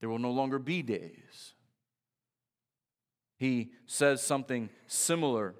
[0.00, 1.52] There will no longer be days.
[3.38, 5.54] He says something similar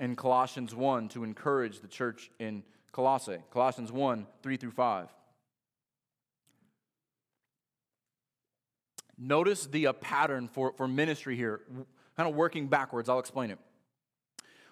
[0.00, 3.38] in Colossians 1 to encourage the church in Colossae.
[3.52, 5.08] Colossians 1 3 through 5.
[9.16, 11.60] Notice the uh, pattern for, for ministry here
[12.18, 13.08] kind of working backwards.
[13.08, 13.60] I'll explain it.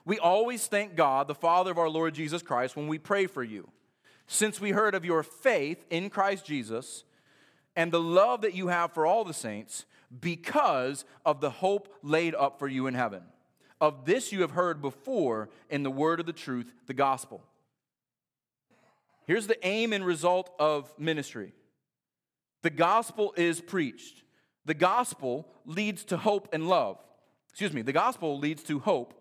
[0.04, 3.42] We always thank God, the Father of our Lord Jesus Christ, when we pray for
[3.44, 3.68] you,
[4.26, 7.04] since we heard of your faith in Christ Jesus
[7.76, 9.84] and the love that you have for all the saints
[10.20, 13.22] because of the hope laid up for you in heaven.
[13.80, 17.44] Of this you have heard before in the word of the truth, the gospel.
[19.24, 21.52] Here's the aim and result of ministry
[22.62, 24.24] the gospel is preached.
[24.64, 26.98] The gospel leads to hope and love
[27.56, 29.14] excuse me, the gospel leads to hope,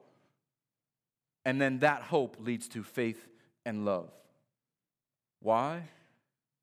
[1.46, 3.30] and then that hope leads to faith
[3.66, 4.12] and love.
[5.42, 5.84] Why?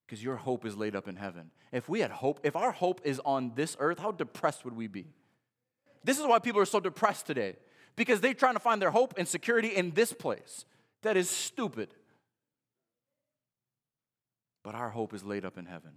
[0.06, 1.50] Because your hope is laid up in heaven.
[1.72, 4.86] If we had hope, if our hope is on this earth, how depressed would we
[4.86, 5.14] be?
[6.04, 7.56] This is why people are so depressed today,
[7.96, 10.66] because they're trying to find their hope and security in this place.
[11.00, 11.94] That is stupid.
[14.62, 15.92] But our hope is laid up in heaven.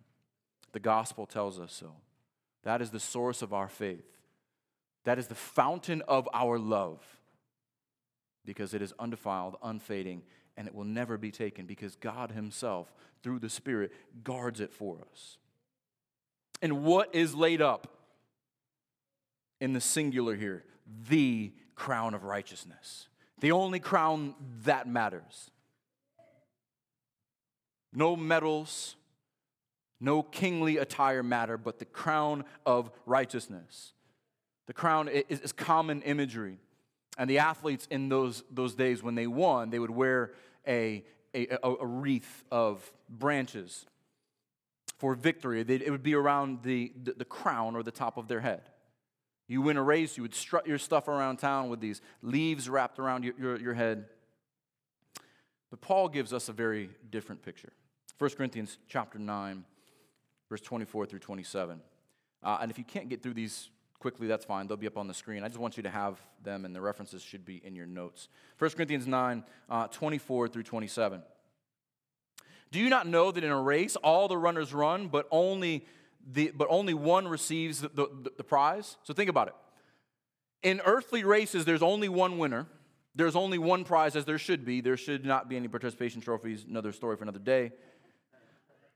[0.72, 1.96] The gospel tells us so.
[2.64, 4.15] That is the source of our faith.
[5.06, 7.00] That is the fountain of our love
[8.44, 10.24] because it is undefiled, unfading,
[10.58, 12.94] and it will never be taken because God Himself,
[13.24, 13.92] through the Spirit,
[14.24, 15.38] guards it for us.
[16.62, 17.88] And what is laid up
[19.60, 20.64] in the singular here?
[21.08, 23.08] The crown of righteousness.
[23.40, 25.52] The only crown that matters.
[27.94, 28.96] No medals,
[30.00, 33.94] no kingly attire matter, but the crown of righteousness.
[34.68, 36.58] The crown is, is common imagery.
[37.18, 40.34] And the athletes in those, those days, when they won, they would wear
[40.68, 41.04] a,
[41.34, 43.86] a, a wreath of branches
[44.98, 45.64] for victory.
[45.64, 48.62] They'd, it would be around the, the, the crown or the top of their head.
[49.48, 52.98] You win a race, you would strut your stuff around town with these leaves wrapped
[52.98, 54.06] around your, your, your head.
[55.70, 57.72] But Paul gives us a very different picture.
[58.18, 59.64] 1 Corinthians chapter 9,
[60.50, 61.80] verse 24 through 27.
[62.42, 64.68] Uh, and if you can't get through these quickly, that's fine.
[64.68, 65.44] They'll be up on the screen.
[65.44, 68.30] I just want you to have them, and the references should be in your notes.
[68.60, 71.22] 1 Corinthians 9, uh, 24 through 27.
[72.72, 75.86] Do you not know that in a race all the runners run, but only,
[76.32, 78.98] the, but only one receives the, the, the prize?
[79.04, 79.56] So think about it.
[80.62, 82.68] In earthly races, there's only one winner.
[83.14, 84.82] There's only one prize, as there should be.
[84.82, 86.66] There should not be any participation trophies.
[86.70, 87.72] Another story for another day.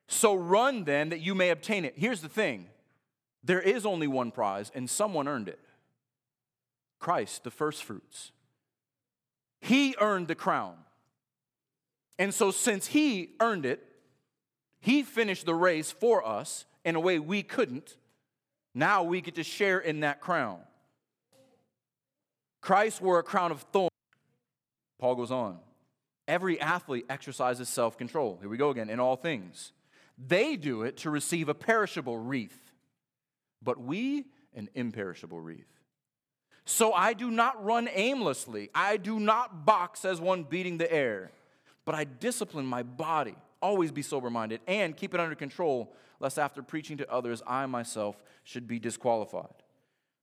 [0.08, 1.94] So run then that you may obtain it.
[1.96, 2.68] Here's the thing
[3.44, 5.60] there is only one prize, and someone earned it
[7.00, 8.32] Christ, the first fruits.
[9.62, 10.76] He earned the crown.
[12.18, 13.86] And so, since he earned it,
[14.82, 17.96] he finished the race for us in a way we couldn't.
[18.74, 20.60] Now we get to share in that crown.
[22.62, 23.90] Christ wore a crown of thorns.
[25.00, 25.60] Paul goes on.
[26.28, 28.38] Every athlete exercises self control.
[28.42, 29.72] Here we go again, in all things.
[30.18, 32.69] They do it to receive a perishable wreath,
[33.62, 35.80] but we an imperishable wreath.
[36.66, 38.70] So I do not run aimlessly.
[38.76, 41.32] I do not box as one beating the air
[41.90, 43.34] but I discipline my body.
[43.64, 47.66] Always be sober minded and keep it under control, lest after preaching to others, I
[47.66, 49.64] myself should be disqualified.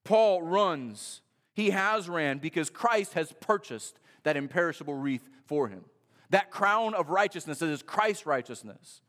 [0.05, 1.19] Paul runs.
[1.53, 5.83] He has ran because Christ has purchased that imperishable wreath for him.
[6.29, 9.01] That crown of righteousness that is Christ's righteousness,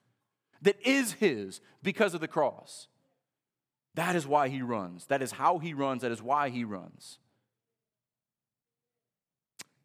[0.60, 2.88] that is his because of the cross.
[3.98, 5.06] That is why he runs.
[5.06, 6.02] That is how he runs.
[6.02, 7.18] That is why he runs.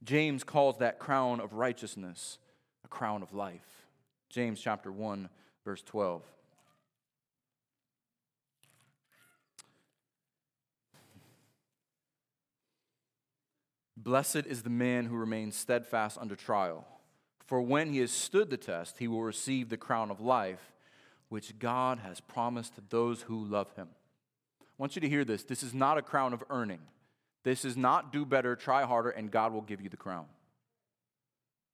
[0.04, 2.38] James calls that crown of righteousness
[2.86, 3.88] a crown of life.
[4.30, 5.30] James chapter 1,
[5.66, 6.22] verse 12.
[13.98, 16.86] Blessed is the man who remains steadfast under trial,
[17.48, 20.72] for when he has stood the test, he will receive the crown of life,
[21.30, 23.88] which God has promised to those who love him.
[24.84, 25.46] Want you to hear this.
[25.46, 26.82] This is not a crown of earning.
[27.46, 30.26] This is not do better, try harder, and God will give you the crown.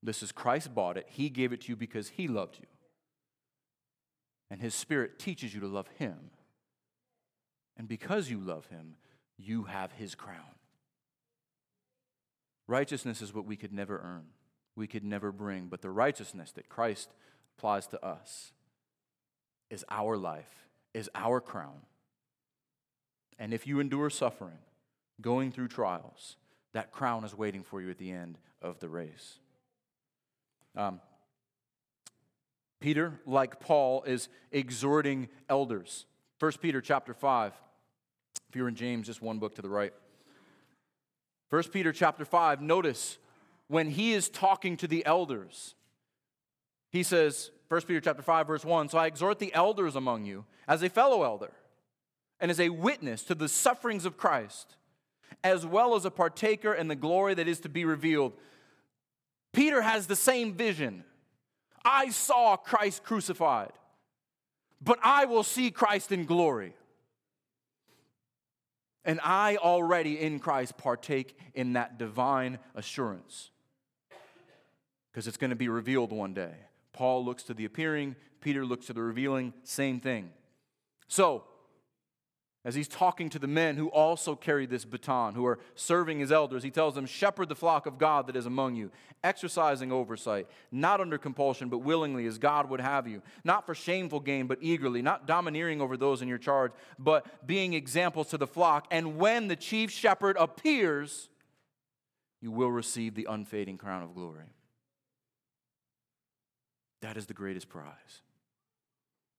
[0.04, 1.08] This is Christ bought it.
[1.10, 2.68] He gave it to you because He loved you.
[4.52, 6.30] And His Spirit teaches you to love Him.
[7.78, 8.94] And because you love Him,
[9.40, 10.54] you have His crown.
[12.68, 14.26] Righteousness is what we could never earn,
[14.76, 17.10] we could never bring, but the righteousness that Christ
[17.58, 18.52] applies to us
[19.72, 21.88] is our life, is our crown.
[23.40, 24.60] And if you endure suffering,
[25.22, 26.36] going through trials,
[26.74, 29.40] that crown is waiting for you at the end of the race.
[30.76, 31.00] Um,
[32.82, 36.06] Peter, like Paul, is exhorting elders.
[36.40, 37.54] 1 Peter chapter 5.
[38.50, 39.94] If you're in James, just one book to the right.
[41.50, 43.18] 1 Peter chapter 5, notice
[43.68, 45.76] when he is talking to the elders,
[46.92, 50.46] he says, 1 Peter chapter 5, verse 1, So I exhort the elders among you
[50.68, 51.52] as a fellow elder
[52.40, 54.76] and as a witness to the sufferings of Christ,
[55.44, 58.34] as well as a partaker in the glory that is to be revealed.
[59.54, 61.04] Peter has the same vision.
[61.84, 63.72] I saw Christ crucified,
[64.82, 66.74] but I will see Christ in glory.
[69.06, 73.50] And I already in Christ partake in that divine assurance
[75.12, 76.54] because it's going to be revealed one day.
[76.94, 80.30] Paul looks to the appearing, Peter looks to the revealing, same thing.
[81.08, 81.46] So,
[82.70, 86.32] as he's talking to the men who also carry this baton, who are serving as
[86.32, 88.92] elders, he tells them, Shepherd the flock of God that is among you,
[89.24, 94.20] exercising oversight, not under compulsion, but willingly, as God would have you, not for shameful
[94.20, 98.46] gain, but eagerly, not domineering over those in your charge, but being examples to the
[98.46, 98.86] flock.
[98.92, 101.28] And when the chief shepherd appears,
[102.40, 104.46] you will receive the unfading crown of glory.
[107.02, 108.22] That is the greatest prize.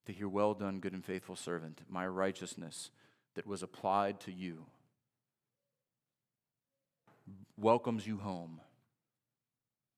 [0.06, 2.90] To hear, well done, good and faithful servant, my righteousness
[3.34, 4.66] that was applied to you
[7.60, 8.60] welcomes you home,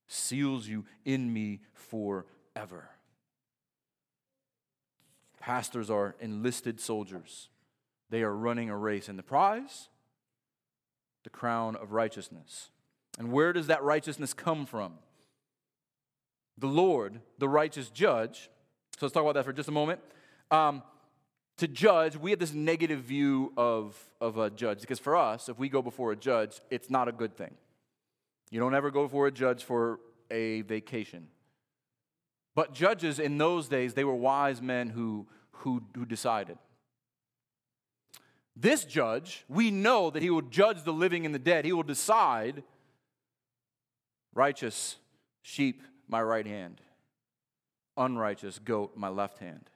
[0.06, 2.90] seals you in me forever.
[5.40, 7.48] Pastors are enlisted soldiers.
[8.10, 9.88] They are running a race, and the prize?
[11.24, 12.70] The crown of righteousness.
[13.18, 14.94] And where does that righteousness come from?
[16.58, 18.50] The Lord, the righteous judge.
[18.98, 20.00] So let's talk about that for just a moment.
[20.50, 20.82] Um,
[21.62, 25.60] to judge, we have this negative view of, of a judge because for us, if
[25.60, 27.54] we go before a judge, it's not a good thing.
[28.50, 31.28] You don't ever go before a judge for a vacation.
[32.56, 36.58] But judges in those days, they were wise men who, who, who decided.
[38.56, 41.64] This judge, we know that he will judge the living and the dead.
[41.64, 42.64] He will decide
[44.34, 44.96] righteous
[45.42, 46.80] sheep, my right hand,
[47.96, 49.70] unrighteous goat, my left hand.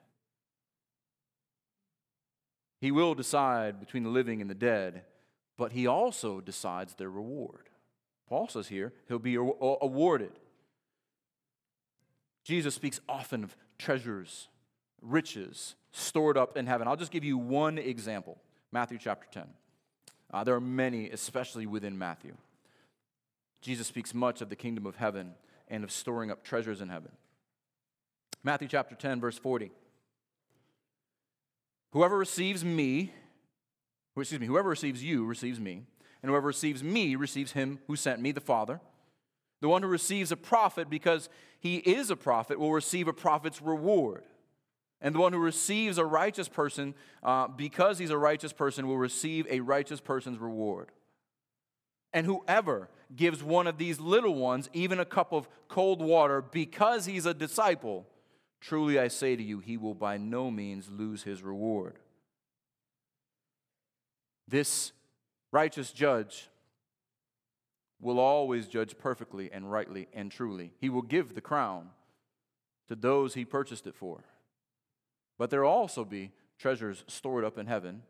[2.80, 5.02] He will decide between the living and the dead,
[5.56, 7.70] but he also decides their reward.
[8.28, 10.32] Paul says here, he'll be awarded.
[12.44, 14.48] Jesus speaks often of treasures,
[15.00, 16.86] riches stored up in heaven.
[16.86, 18.38] I'll just give you one example
[18.72, 19.44] Matthew chapter 10.
[20.32, 22.36] Uh, there are many, especially within Matthew.
[23.60, 25.34] Jesus speaks much of the kingdom of heaven
[25.68, 27.12] and of storing up treasures in heaven.
[28.42, 29.70] Matthew chapter 10, verse 40.
[31.96, 33.10] Whoever receives me,
[34.18, 35.84] excuse me, whoever receives you receives me,
[36.22, 38.82] and whoever receives me receives him who sent me, the Father.
[39.62, 43.62] The one who receives a prophet because he is a prophet will receive a prophet's
[43.62, 44.24] reward.
[45.00, 48.98] And the one who receives a righteous person uh, because he's a righteous person will
[48.98, 50.90] receive a righteous person's reward.
[52.12, 57.06] And whoever gives one of these little ones even a cup of cold water because
[57.06, 58.06] he's a disciple,
[58.60, 61.98] truly I say to you, he will by no means lose his reward.
[64.48, 64.92] This
[65.52, 66.48] righteous judge
[68.00, 70.72] will always judge perfectly and rightly and truly.
[70.78, 71.90] He will give the crown
[72.88, 74.24] to those he purchased it for.
[75.38, 78.02] But there will also be treasures stored up in heaven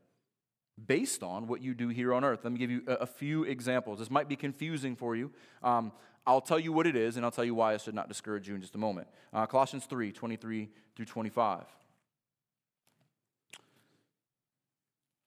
[0.85, 2.41] based on what you do here on earth.
[2.45, 3.99] Let me give you a, few examples.
[3.99, 5.33] This might be confusing for you.
[5.63, 5.93] Um,
[6.27, 8.49] I'll tell you what it is, and I'll tell you why I should not discourage
[8.49, 9.07] you in just a moment.
[9.33, 11.65] Uh, Colossians 3 23 through 25.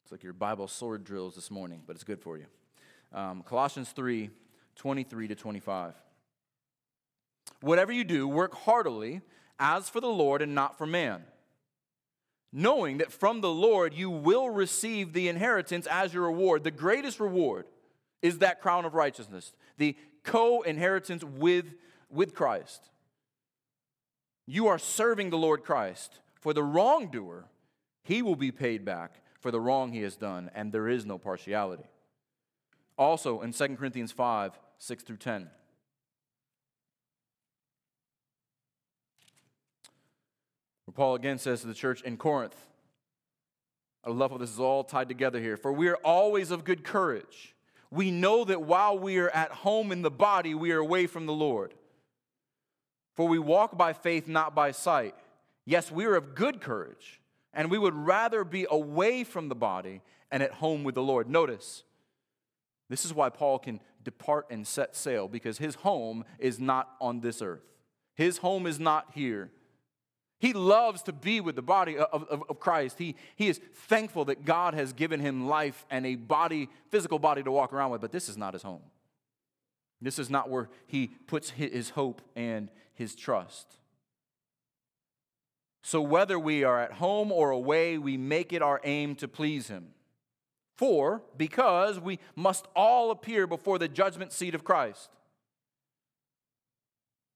[0.03, 2.45] It's like your Bible sword drills this morning, but it's good for you.
[3.13, 4.29] Um, Colossians 3
[4.75, 5.93] 23 to 25.
[7.61, 9.21] Whatever you do, work heartily
[9.59, 11.23] as for the Lord and not for man,
[12.51, 16.63] knowing that from the Lord you will receive the inheritance as your reward.
[16.63, 17.65] The greatest reward
[18.21, 21.65] is that crown of righteousness, the co inheritance with,
[22.09, 22.89] with Christ.
[24.45, 26.19] You are serving the Lord Christ.
[26.39, 27.45] For the wrongdoer,
[28.01, 31.17] he will be paid back for the wrong he has done, and there is no
[31.17, 31.89] partiality.
[32.97, 35.49] Also in 2 Corinthians 5 6 through 10.
[40.85, 42.55] Where Paul again says to the church in Corinth,
[44.03, 45.57] I love how this is all tied together here.
[45.57, 47.53] For we are always of good courage.
[47.91, 51.25] We know that while we are at home in the body, we are away from
[51.25, 51.73] the Lord.
[53.15, 55.15] For we walk by faith, not by sight.
[55.65, 57.19] Yes, we are of good courage,
[57.53, 61.29] and we would rather be away from the body and at home with the Lord.
[61.29, 61.83] Notice,
[62.89, 67.19] this is why Paul can depart and set sail because his home is not on
[67.19, 67.63] this earth.
[68.15, 69.51] His home is not here.
[70.39, 72.97] He loves to be with the body of, of, of, Christ.
[72.97, 77.43] He, he is thankful that God has given him life and a body, physical body
[77.43, 78.81] to walk around with, but this is not his home.
[80.01, 83.67] This is not where he puts his hope and his trust.
[85.81, 89.67] So, whether we are at home or away, we make it our aim to please
[89.67, 89.87] him.
[90.77, 95.09] For, because we must all appear before the judgment seat of Christ.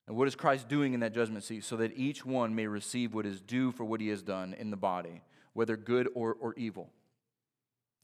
[0.08, 1.64] And what is Christ doing in that judgment seat?
[1.64, 4.70] So that each one may receive what is due for what he has done in
[4.70, 5.22] the body,
[5.54, 6.90] whether good or, or evil.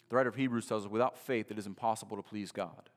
[0.09, 2.89] The writer of Hebrews tells us without faith it is impossible to please God.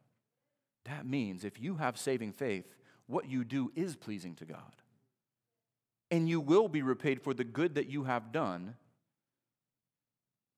[0.84, 2.74] That means if you have saving faith,
[3.06, 4.76] what you do is pleasing to God.
[6.10, 8.74] And you will be repaid for the good that you have done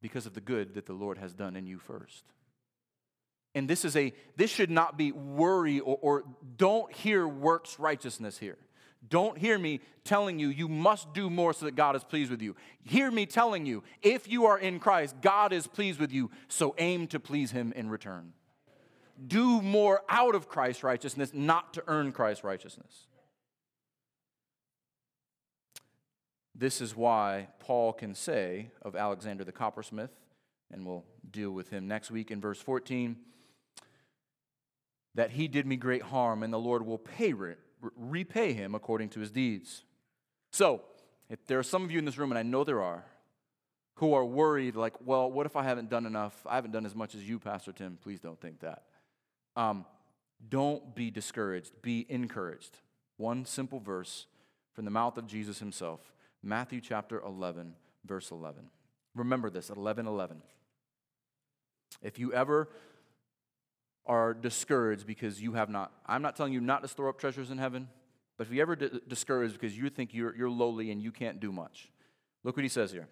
[0.03, 2.25] because of the good that the Lord has done in you first.
[3.55, 6.25] And this is a this should not be worry or, or
[6.57, 8.59] don't hear works righteousness here.
[9.09, 12.43] Don't hear me telling you you must do more so that God is pleased with
[12.43, 12.57] you.
[12.83, 16.75] Hear me telling you if you are in Christ, God is pleased with you, so
[16.79, 18.33] aim to please him in return.
[19.25, 23.07] Do more out of Christ's righteousness, not to earn Christ's righteousness.
[26.55, 30.11] This is why Paul can say of Alexander the coppersmith,
[30.73, 33.17] and we'll deal with him next week in verse 14,
[35.15, 37.57] that he did me great harm, and the Lord will pay re-
[37.97, 39.85] repay him according to his deeds.
[40.51, 40.83] So,
[41.29, 43.05] if there are some of you in this room, and I know there are,
[43.97, 46.35] who are worried, like, well, what if I haven't done enough?
[46.47, 47.99] I haven't done as much as you, Pastor Tim.
[48.03, 48.83] Please don't think that.
[49.57, 49.85] Um,
[50.49, 52.79] don't be discouraged, be encouraged.
[53.17, 54.27] One simple verse
[54.73, 56.01] from the mouth of Jesus himself.
[56.43, 58.65] Matthew chapter 11, verse 11.
[59.15, 60.43] Remember this 11 11.
[62.03, 62.69] If you ever
[64.07, 67.51] are discouraged because you have not, I'm not telling you not to store up treasures
[67.51, 67.89] in heaven,
[68.37, 71.41] but if you ever d- discouraged because you think you're, you're lowly and you can't
[71.41, 71.91] do much,
[72.43, 73.09] look what he says here.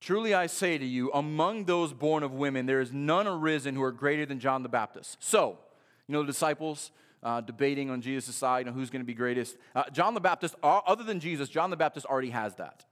[0.00, 3.82] Truly I say to you, among those born of women, there is none arisen who
[3.82, 5.16] are greater than John the Baptist.
[5.18, 5.58] So,
[6.06, 6.92] you know, the disciples,
[7.22, 9.56] uh, debating on Jesus' side and who's going to be greatest.
[9.74, 12.84] Uh, John the Baptist, uh, other than Jesus, John the Baptist already has that.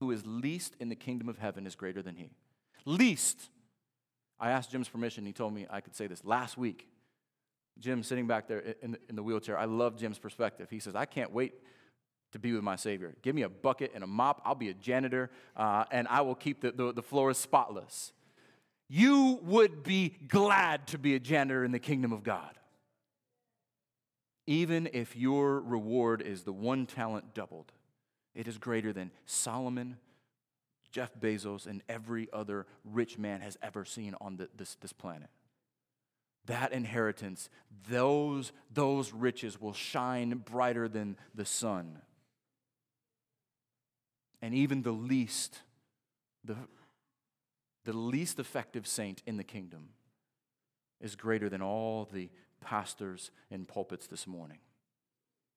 [0.00, 2.30] Who is least in the kingdom of heaven is greater than he.
[2.84, 3.48] Least.
[4.38, 5.24] I asked Jim's permission.
[5.24, 6.88] He told me I could say this last week.
[7.78, 9.58] Jim sitting back there in the, in the wheelchair.
[9.58, 10.70] I love Jim's perspective.
[10.70, 11.54] He says, I can't wait
[12.32, 13.14] to be with my Savior.
[13.22, 14.42] Give me a bucket and a mop.
[14.44, 18.12] I'll be a janitor, uh, and I will keep the, the, the floors spotless.
[18.88, 22.58] You would be glad to be a janitor in the kingdom of God.
[24.46, 27.72] Even if your reward is the one talent doubled,
[28.34, 29.96] it is greater than Solomon,
[30.94, 35.28] Jeff Bezos, and every other rich man has ever seen on the, this, this planet
[36.46, 37.48] that inheritance,
[37.88, 41.98] those, those riches will shine brighter than the sun.
[44.42, 45.60] And even the least,
[46.44, 46.54] the,
[47.84, 49.88] the least effective saint in the kingdom
[51.00, 52.30] is greater than all the
[52.60, 54.58] pastors in pulpits this morning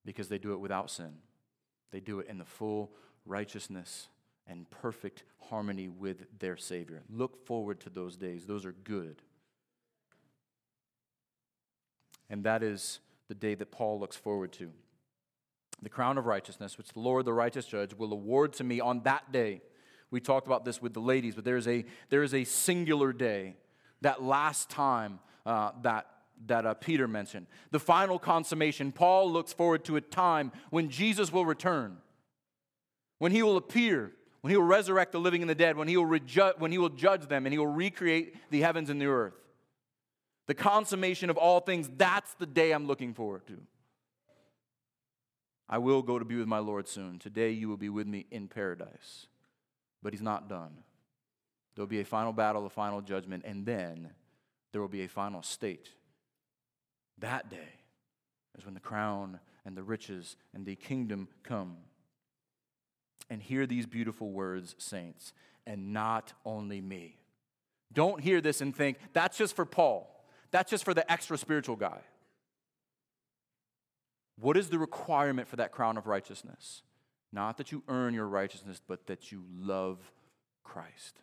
[0.06, 1.18] because they do it without sin.
[1.92, 2.92] They do it in the full
[3.26, 4.08] righteousness
[4.48, 7.04] and perfect harmony with their Savior.
[7.10, 9.22] Look forward to those days, those are good.
[12.30, 14.72] And that is the day that Paul looks forward to.
[15.82, 19.04] The crown of righteousness, which the Lord, the righteous judge, will award to me on
[19.04, 19.62] that day.
[20.10, 23.14] We talked about this with the ladies, but there is a, there is a singular
[23.14, 23.56] day,
[24.02, 26.08] that last time uh, that,
[26.48, 27.48] that uh, Peter mentioned.
[27.72, 28.92] The final consummation.
[28.92, 31.98] Paul looks forward to a time when Jesus will return,
[33.20, 34.12] when he will appear,
[34.42, 36.78] when he will resurrect the living and the dead, when he will, reju- when he
[36.78, 39.34] will judge them, and he will recreate the heavens and the earth
[40.48, 43.62] the consummation of all things, that's the day I'm looking forward to.
[45.70, 47.20] I will go to be with my Lord soon.
[47.20, 49.28] Today you will be with me in paradise.
[50.02, 50.72] But he's not done.
[51.76, 54.12] There will be a final battle, a final judgment, and then
[54.72, 55.90] there will be a final state.
[57.20, 57.74] That day
[58.58, 61.76] is when the crown and the riches and the kingdom come.
[63.30, 65.34] And hear these beautiful words, saints,
[65.66, 67.18] and not only me.
[67.92, 70.26] Don't hear this and think, that's just for Paul.
[70.52, 72.00] That's just for the extra spiritual guy.
[74.40, 76.84] What is the requirement for that crown of righteousness?
[77.34, 80.00] Not that you earn your righteousness, but that you love
[80.64, 81.20] Christ.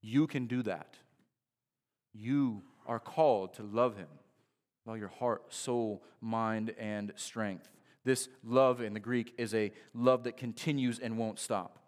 [0.00, 0.94] You can do that.
[2.14, 7.68] You are called to love Him with all your heart, soul, mind, and strength.
[8.06, 11.80] This love in the Greek is a love that continues and won't stop.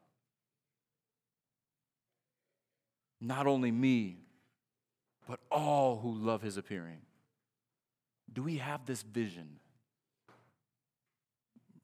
[3.20, 4.16] Not only me,
[5.28, 7.02] but all who love his appearing.
[8.32, 9.60] Do we have this vision?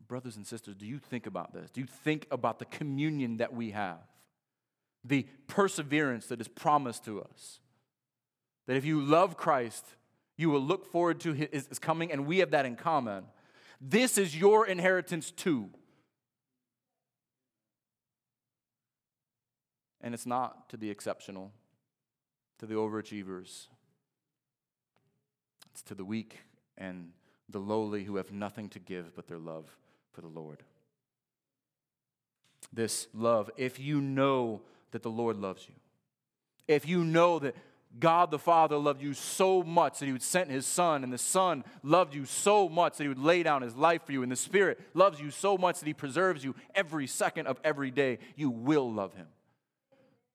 [0.09, 1.71] Brothers and sisters, do you think about this?
[1.71, 4.03] Do you think about the communion that we have?
[5.05, 7.61] The perseverance that is promised to us?
[8.67, 9.85] That if you love Christ,
[10.37, 13.27] you will look forward to his coming, and we have that in common.
[13.87, 15.69] This is your inheritance too.
[20.01, 21.53] And it's not to the exceptional
[22.59, 23.67] to the overachievers.
[25.71, 26.39] It's to the weak
[26.79, 27.11] and
[27.49, 29.77] the lowly who have nothing to give but their love
[30.13, 30.63] for the Lord.
[32.73, 34.63] This love, if you know
[34.93, 35.75] that the Lord loves you,
[36.67, 37.55] if you know that
[37.99, 41.19] God the Father loved you so much that He would send His Son, and the
[41.19, 44.33] Son loved you so much that He would lay down His life for you, and
[44.33, 48.19] the Spirit loves you so much that He preserves you every second of every day,
[48.37, 49.27] you will love Him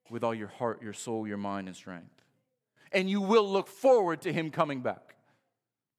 [0.09, 2.23] with all your heart, your soul, your mind, and strength.
[2.91, 5.15] And you will look forward to him coming back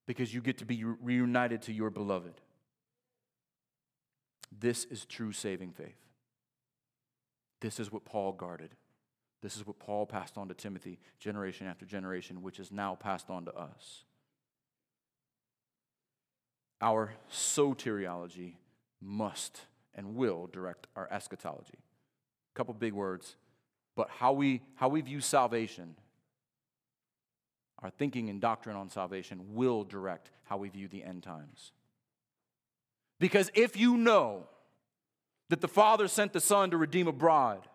[0.06, 2.40] because you get to be reunited to your beloved.
[4.56, 5.94] This is true saving faith.
[7.60, 8.74] This is what Paul guarded.
[9.42, 13.30] This is what Paul passed on to Timothy generation after generation, which is now passed
[13.30, 14.04] on to us.
[16.80, 18.54] Our soteriology
[19.00, 19.62] must
[19.94, 21.78] and will direct our eschatology.
[21.78, 23.36] A couple big words
[23.96, 25.94] but how we, how we view salvation,
[27.80, 31.72] our thinking and doctrine on salvation, will direct how we view the end times.
[33.18, 34.46] Because if you know
[35.50, 37.68] that the Father sent the Son to redeem a bride,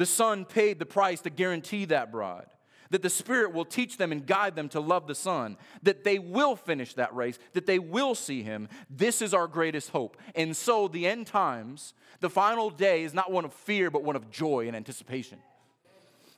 [0.00, 2.46] the Son paid the price to guarantee that bride,
[2.88, 6.18] that the Spirit will teach them and guide them to love the Son, that they
[6.18, 8.70] will finish that race, that they will see Him.
[8.88, 10.16] This is our greatest hope.
[10.34, 14.16] And so, the end times, the final day, is not one of fear, but one
[14.16, 15.38] of joy and anticipation.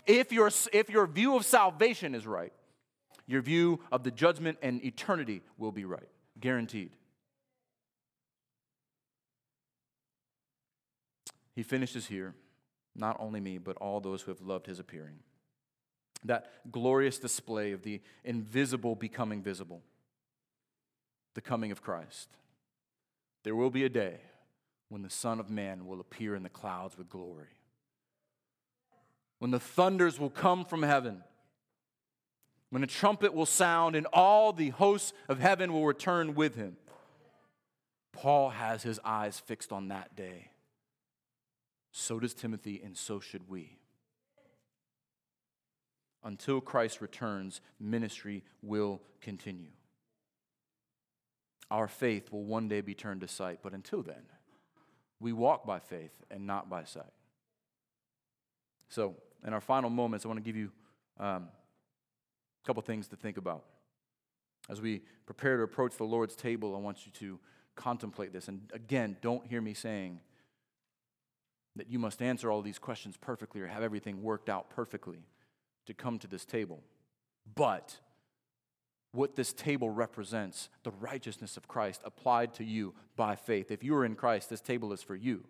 [0.08, 2.52] If your, if your view of salvation is right,
[3.28, 6.08] your view of the judgment and eternity will be right,
[6.40, 6.90] guaranteed.
[11.54, 12.34] He finishes here,
[12.94, 15.18] not only me, but all those who have loved his appearing.
[16.24, 19.82] That glorious display of the invisible becoming visible,
[21.34, 22.28] the coming of Christ.
[23.42, 24.20] There will be a day
[24.88, 27.48] when the Son of Man will appear in the clouds with glory
[29.42, 31.20] when the thunders will come from heaven,
[32.70, 36.76] when a trumpet will sound and all the hosts of heaven will return with him.
[38.12, 40.51] Paul has his eyes fixed on that day.
[41.92, 43.76] So does Timothy, and so should we.
[46.24, 49.72] Until Christ returns, ministry will continue.
[51.70, 54.22] Our faith will one day be turned to sight, but until then,
[55.20, 57.12] we walk by faith and not by sight.
[58.88, 59.14] So,
[59.46, 60.70] in our final moments, I want to give you
[61.18, 61.48] um,
[62.62, 63.64] a couple things to think about.
[64.70, 67.38] As we prepare to approach the Lord's table, I want you to
[67.74, 68.48] contemplate this.
[68.48, 70.20] And again, don't hear me saying
[71.76, 75.24] that you must answer all these questions perfectly or have everything worked out perfectly
[75.86, 76.82] to come to this table.
[77.54, 77.98] But
[79.12, 83.70] what this table represents, the righteousness of Christ applied to you by faith.
[83.70, 85.44] If you are in Christ, this table is for you.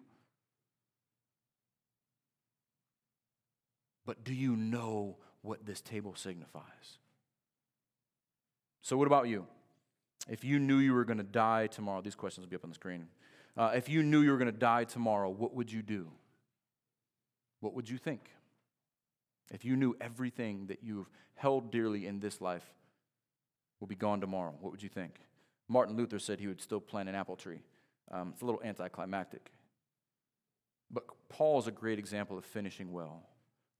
[4.04, 6.98] But do you know what this table signifies?
[8.80, 9.46] So, what about you?
[10.28, 12.70] If you knew you were going to die tomorrow, these questions will be up on
[12.70, 13.06] the screen.
[13.56, 16.08] Uh, if you knew you were going to die tomorrow, what would you do?
[17.60, 18.30] What would you think?
[19.52, 22.64] If you knew everything that you've held dearly in this life
[23.80, 25.16] will be gone tomorrow, what would you think?
[25.68, 27.60] Martin Luther said he would still plant an apple tree.
[28.10, 29.50] Um, it's a little anticlimactic.
[30.90, 33.22] But Paul is a great example of finishing well,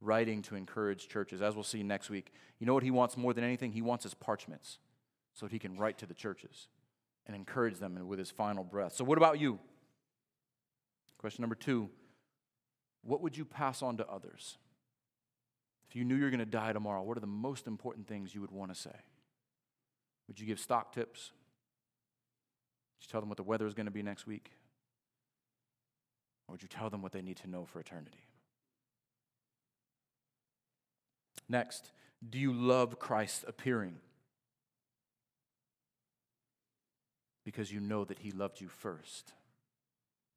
[0.01, 1.41] writing to encourage churches.
[1.43, 3.73] As we'll see next week, you know what he wants more than anything?
[3.73, 4.79] He wants his parchments
[5.35, 6.69] so that he can write to the churches
[7.27, 8.95] and encourage them with his final breath.
[8.95, 9.59] So, what about you?
[11.19, 11.89] Question number two
[13.03, 14.59] What would you pass on to others?
[15.89, 18.41] If you knew you're going to die tomorrow, what are the most important things you
[18.41, 18.95] would want to say?
[20.27, 21.33] Would you give stock tips?
[22.97, 24.53] Would you tell them what the weather is going to be next week?
[26.49, 28.25] Or would you tell them what they need to know for eternity?
[31.47, 31.93] Next,
[32.27, 33.97] do you love Christ appearing?
[37.45, 39.33] Because you know that He loved you first.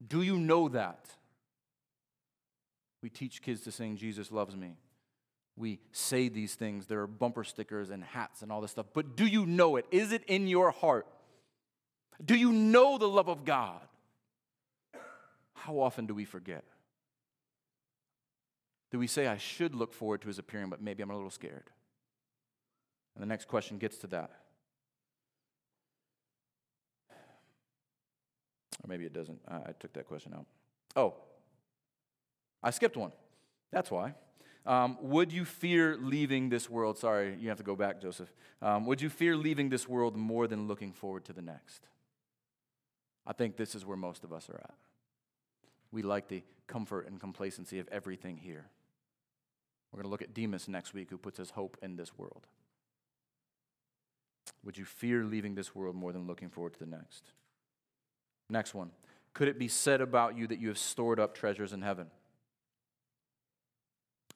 [0.05, 1.09] Do you know that?
[3.01, 4.77] We teach kids to sing, Jesus loves me.
[5.57, 6.87] We say these things.
[6.87, 8.87] There are bumper stickers and hats and all this stuff.
[8.93, 9.85] But do you know it?
[9.91, 11.07] Is it in your heart?
[12.23, 13.81] Do you know the love of God?
[15.53, 16.63] How often do we forget?
[18.91, 21.29] Do we say, I should look forward to his appearing, but maybe I'm a little
[21.29, 21.69] scared?
[23.15, 24.31] And the next question gets to that.
[28.84, 29.39] Or maybe it doesn't.
[29.47, 30.45] I, I took that question out.
[30.95, 31.15] Oh,
[32.61, 33.11] I skipped one.
[33.71, 34.13] That's why.
[34.65, 36.97] Um, would you fear leaving this world?
[36.97, 38.34] Sorry, you have to go back, Joseph.
[38.61, 41.88] Um, would you fear leaving this world more than looking forward to the next?
[43.28, 44.73] I think this is where most of us are at.
[45.91, 48.65] We like the comfort and complacency of everything here.
[49.91, 52.47] We're going to look at Demas next week, who puts his hope in this world.
[54.63, 57.32] Would you fear leaving this world more than looking forward to the next?
[58.49, 58.91] Next one.
[59.33, 62.07] Could it be said about you that you have stored up treasures in heaven?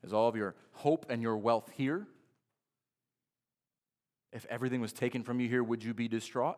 [0.04, 2.08] Is all of your hope and your wealth here?
[4.32, 6.58] If everything was taken from you here, would you be distraught?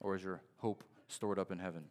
[0.00, 1.84] Or is your hope stored up in heaven?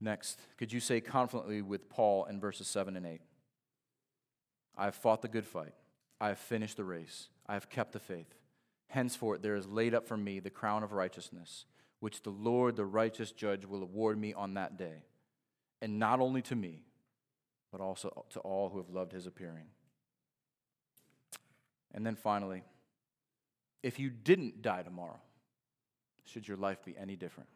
[0.00, 3.20] Next, could you say confidently with Paul in verses 7 and 8?
[4.76, 5.74] I have fought the good fight.
[6.20, 7.28] I have finished the race.
[7.46, 8.34] I have kept the faith.
[8.88, 11.66] Henceforth, there is laid up for me the crown of righteousness,
[12.00, 15.04] which the Lord, the righteous judge, will award me on that day.
[15.82, 16.80] And not only to me,
[17.70, 19.66] but also to all who have loved his appearing.
[21.92, 22.62] And then finally,
[23.82, 25.20] if you didn't die tomorrow,
[26.24, 27.48] should your life be any different?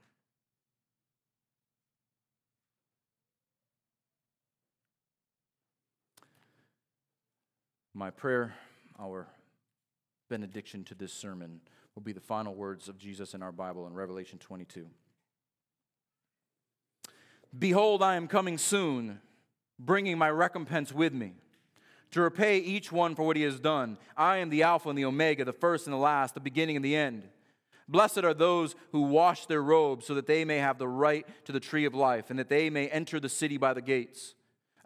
[7.95, 8.55] My prayer,
[8.99, 9.29] our
[10.33, 11.61] benediction to this sermon
[11.95, 14.87] will be the final words of Jesus in our Bible in Revelation 22.
[17.59, 19.21] Behold, I am coming soon,
[19.79, 21.35] bringing my recompense with me
[22.13, 23.99] to repay each one for what he has done.
[24.17, 26.85] I am the Alpha and the Omega, the first and the last, the beginning and
[26.85, 27.29] the end.
[27.87, 31.53] Blessed are those who wash their robes so that they may have the right to
[31.53, 34.35] the tree of life and that they may enter the city by the gates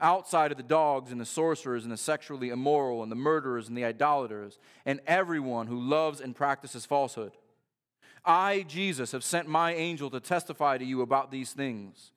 [0.00, 3.76] outside of the dogs and the sorcerers and the sexually immoral and the murderers and
[3.76, 7.32] the idolaters and everyone who loves and practices falsehood.
[8.24, 12.10] I, Jesus, have sent my angel to testify to you about these things.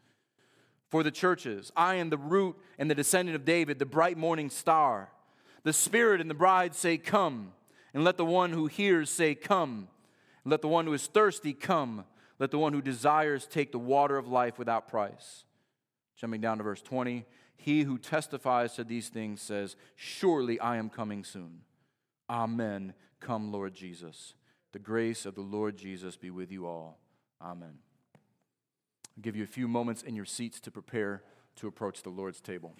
[0.89, 4.49] For the churches, I am the root and the descendant of David, the bright morning
[4.49, 5.09] star.
[5.63, 7.53] The Spirit and the bride say, Come.
[7.93, 9.87] And let the one who hears say, Come.
[10.43, 12.05] And let the one who is thirsty come.
[12.39, 15.43] Let the one who desires take the water of life without price.
[16.15, 17.25] Jumping down to verse 20.
[17.61, 21.59] He who testifies to these things says, Surely I am coming soon.
[22.29, 22.93] Amen.
[23.19, 24.33] Come, Lord Jesus.
[24.71, 26.99] The grace of the Lord Jesus be with you all.
[27.41, 27.79] Amen.
[28.15, 31.21] I'll give you a few moments in your seats to prepare
[31.57, 32.75] to approach the Lord's table.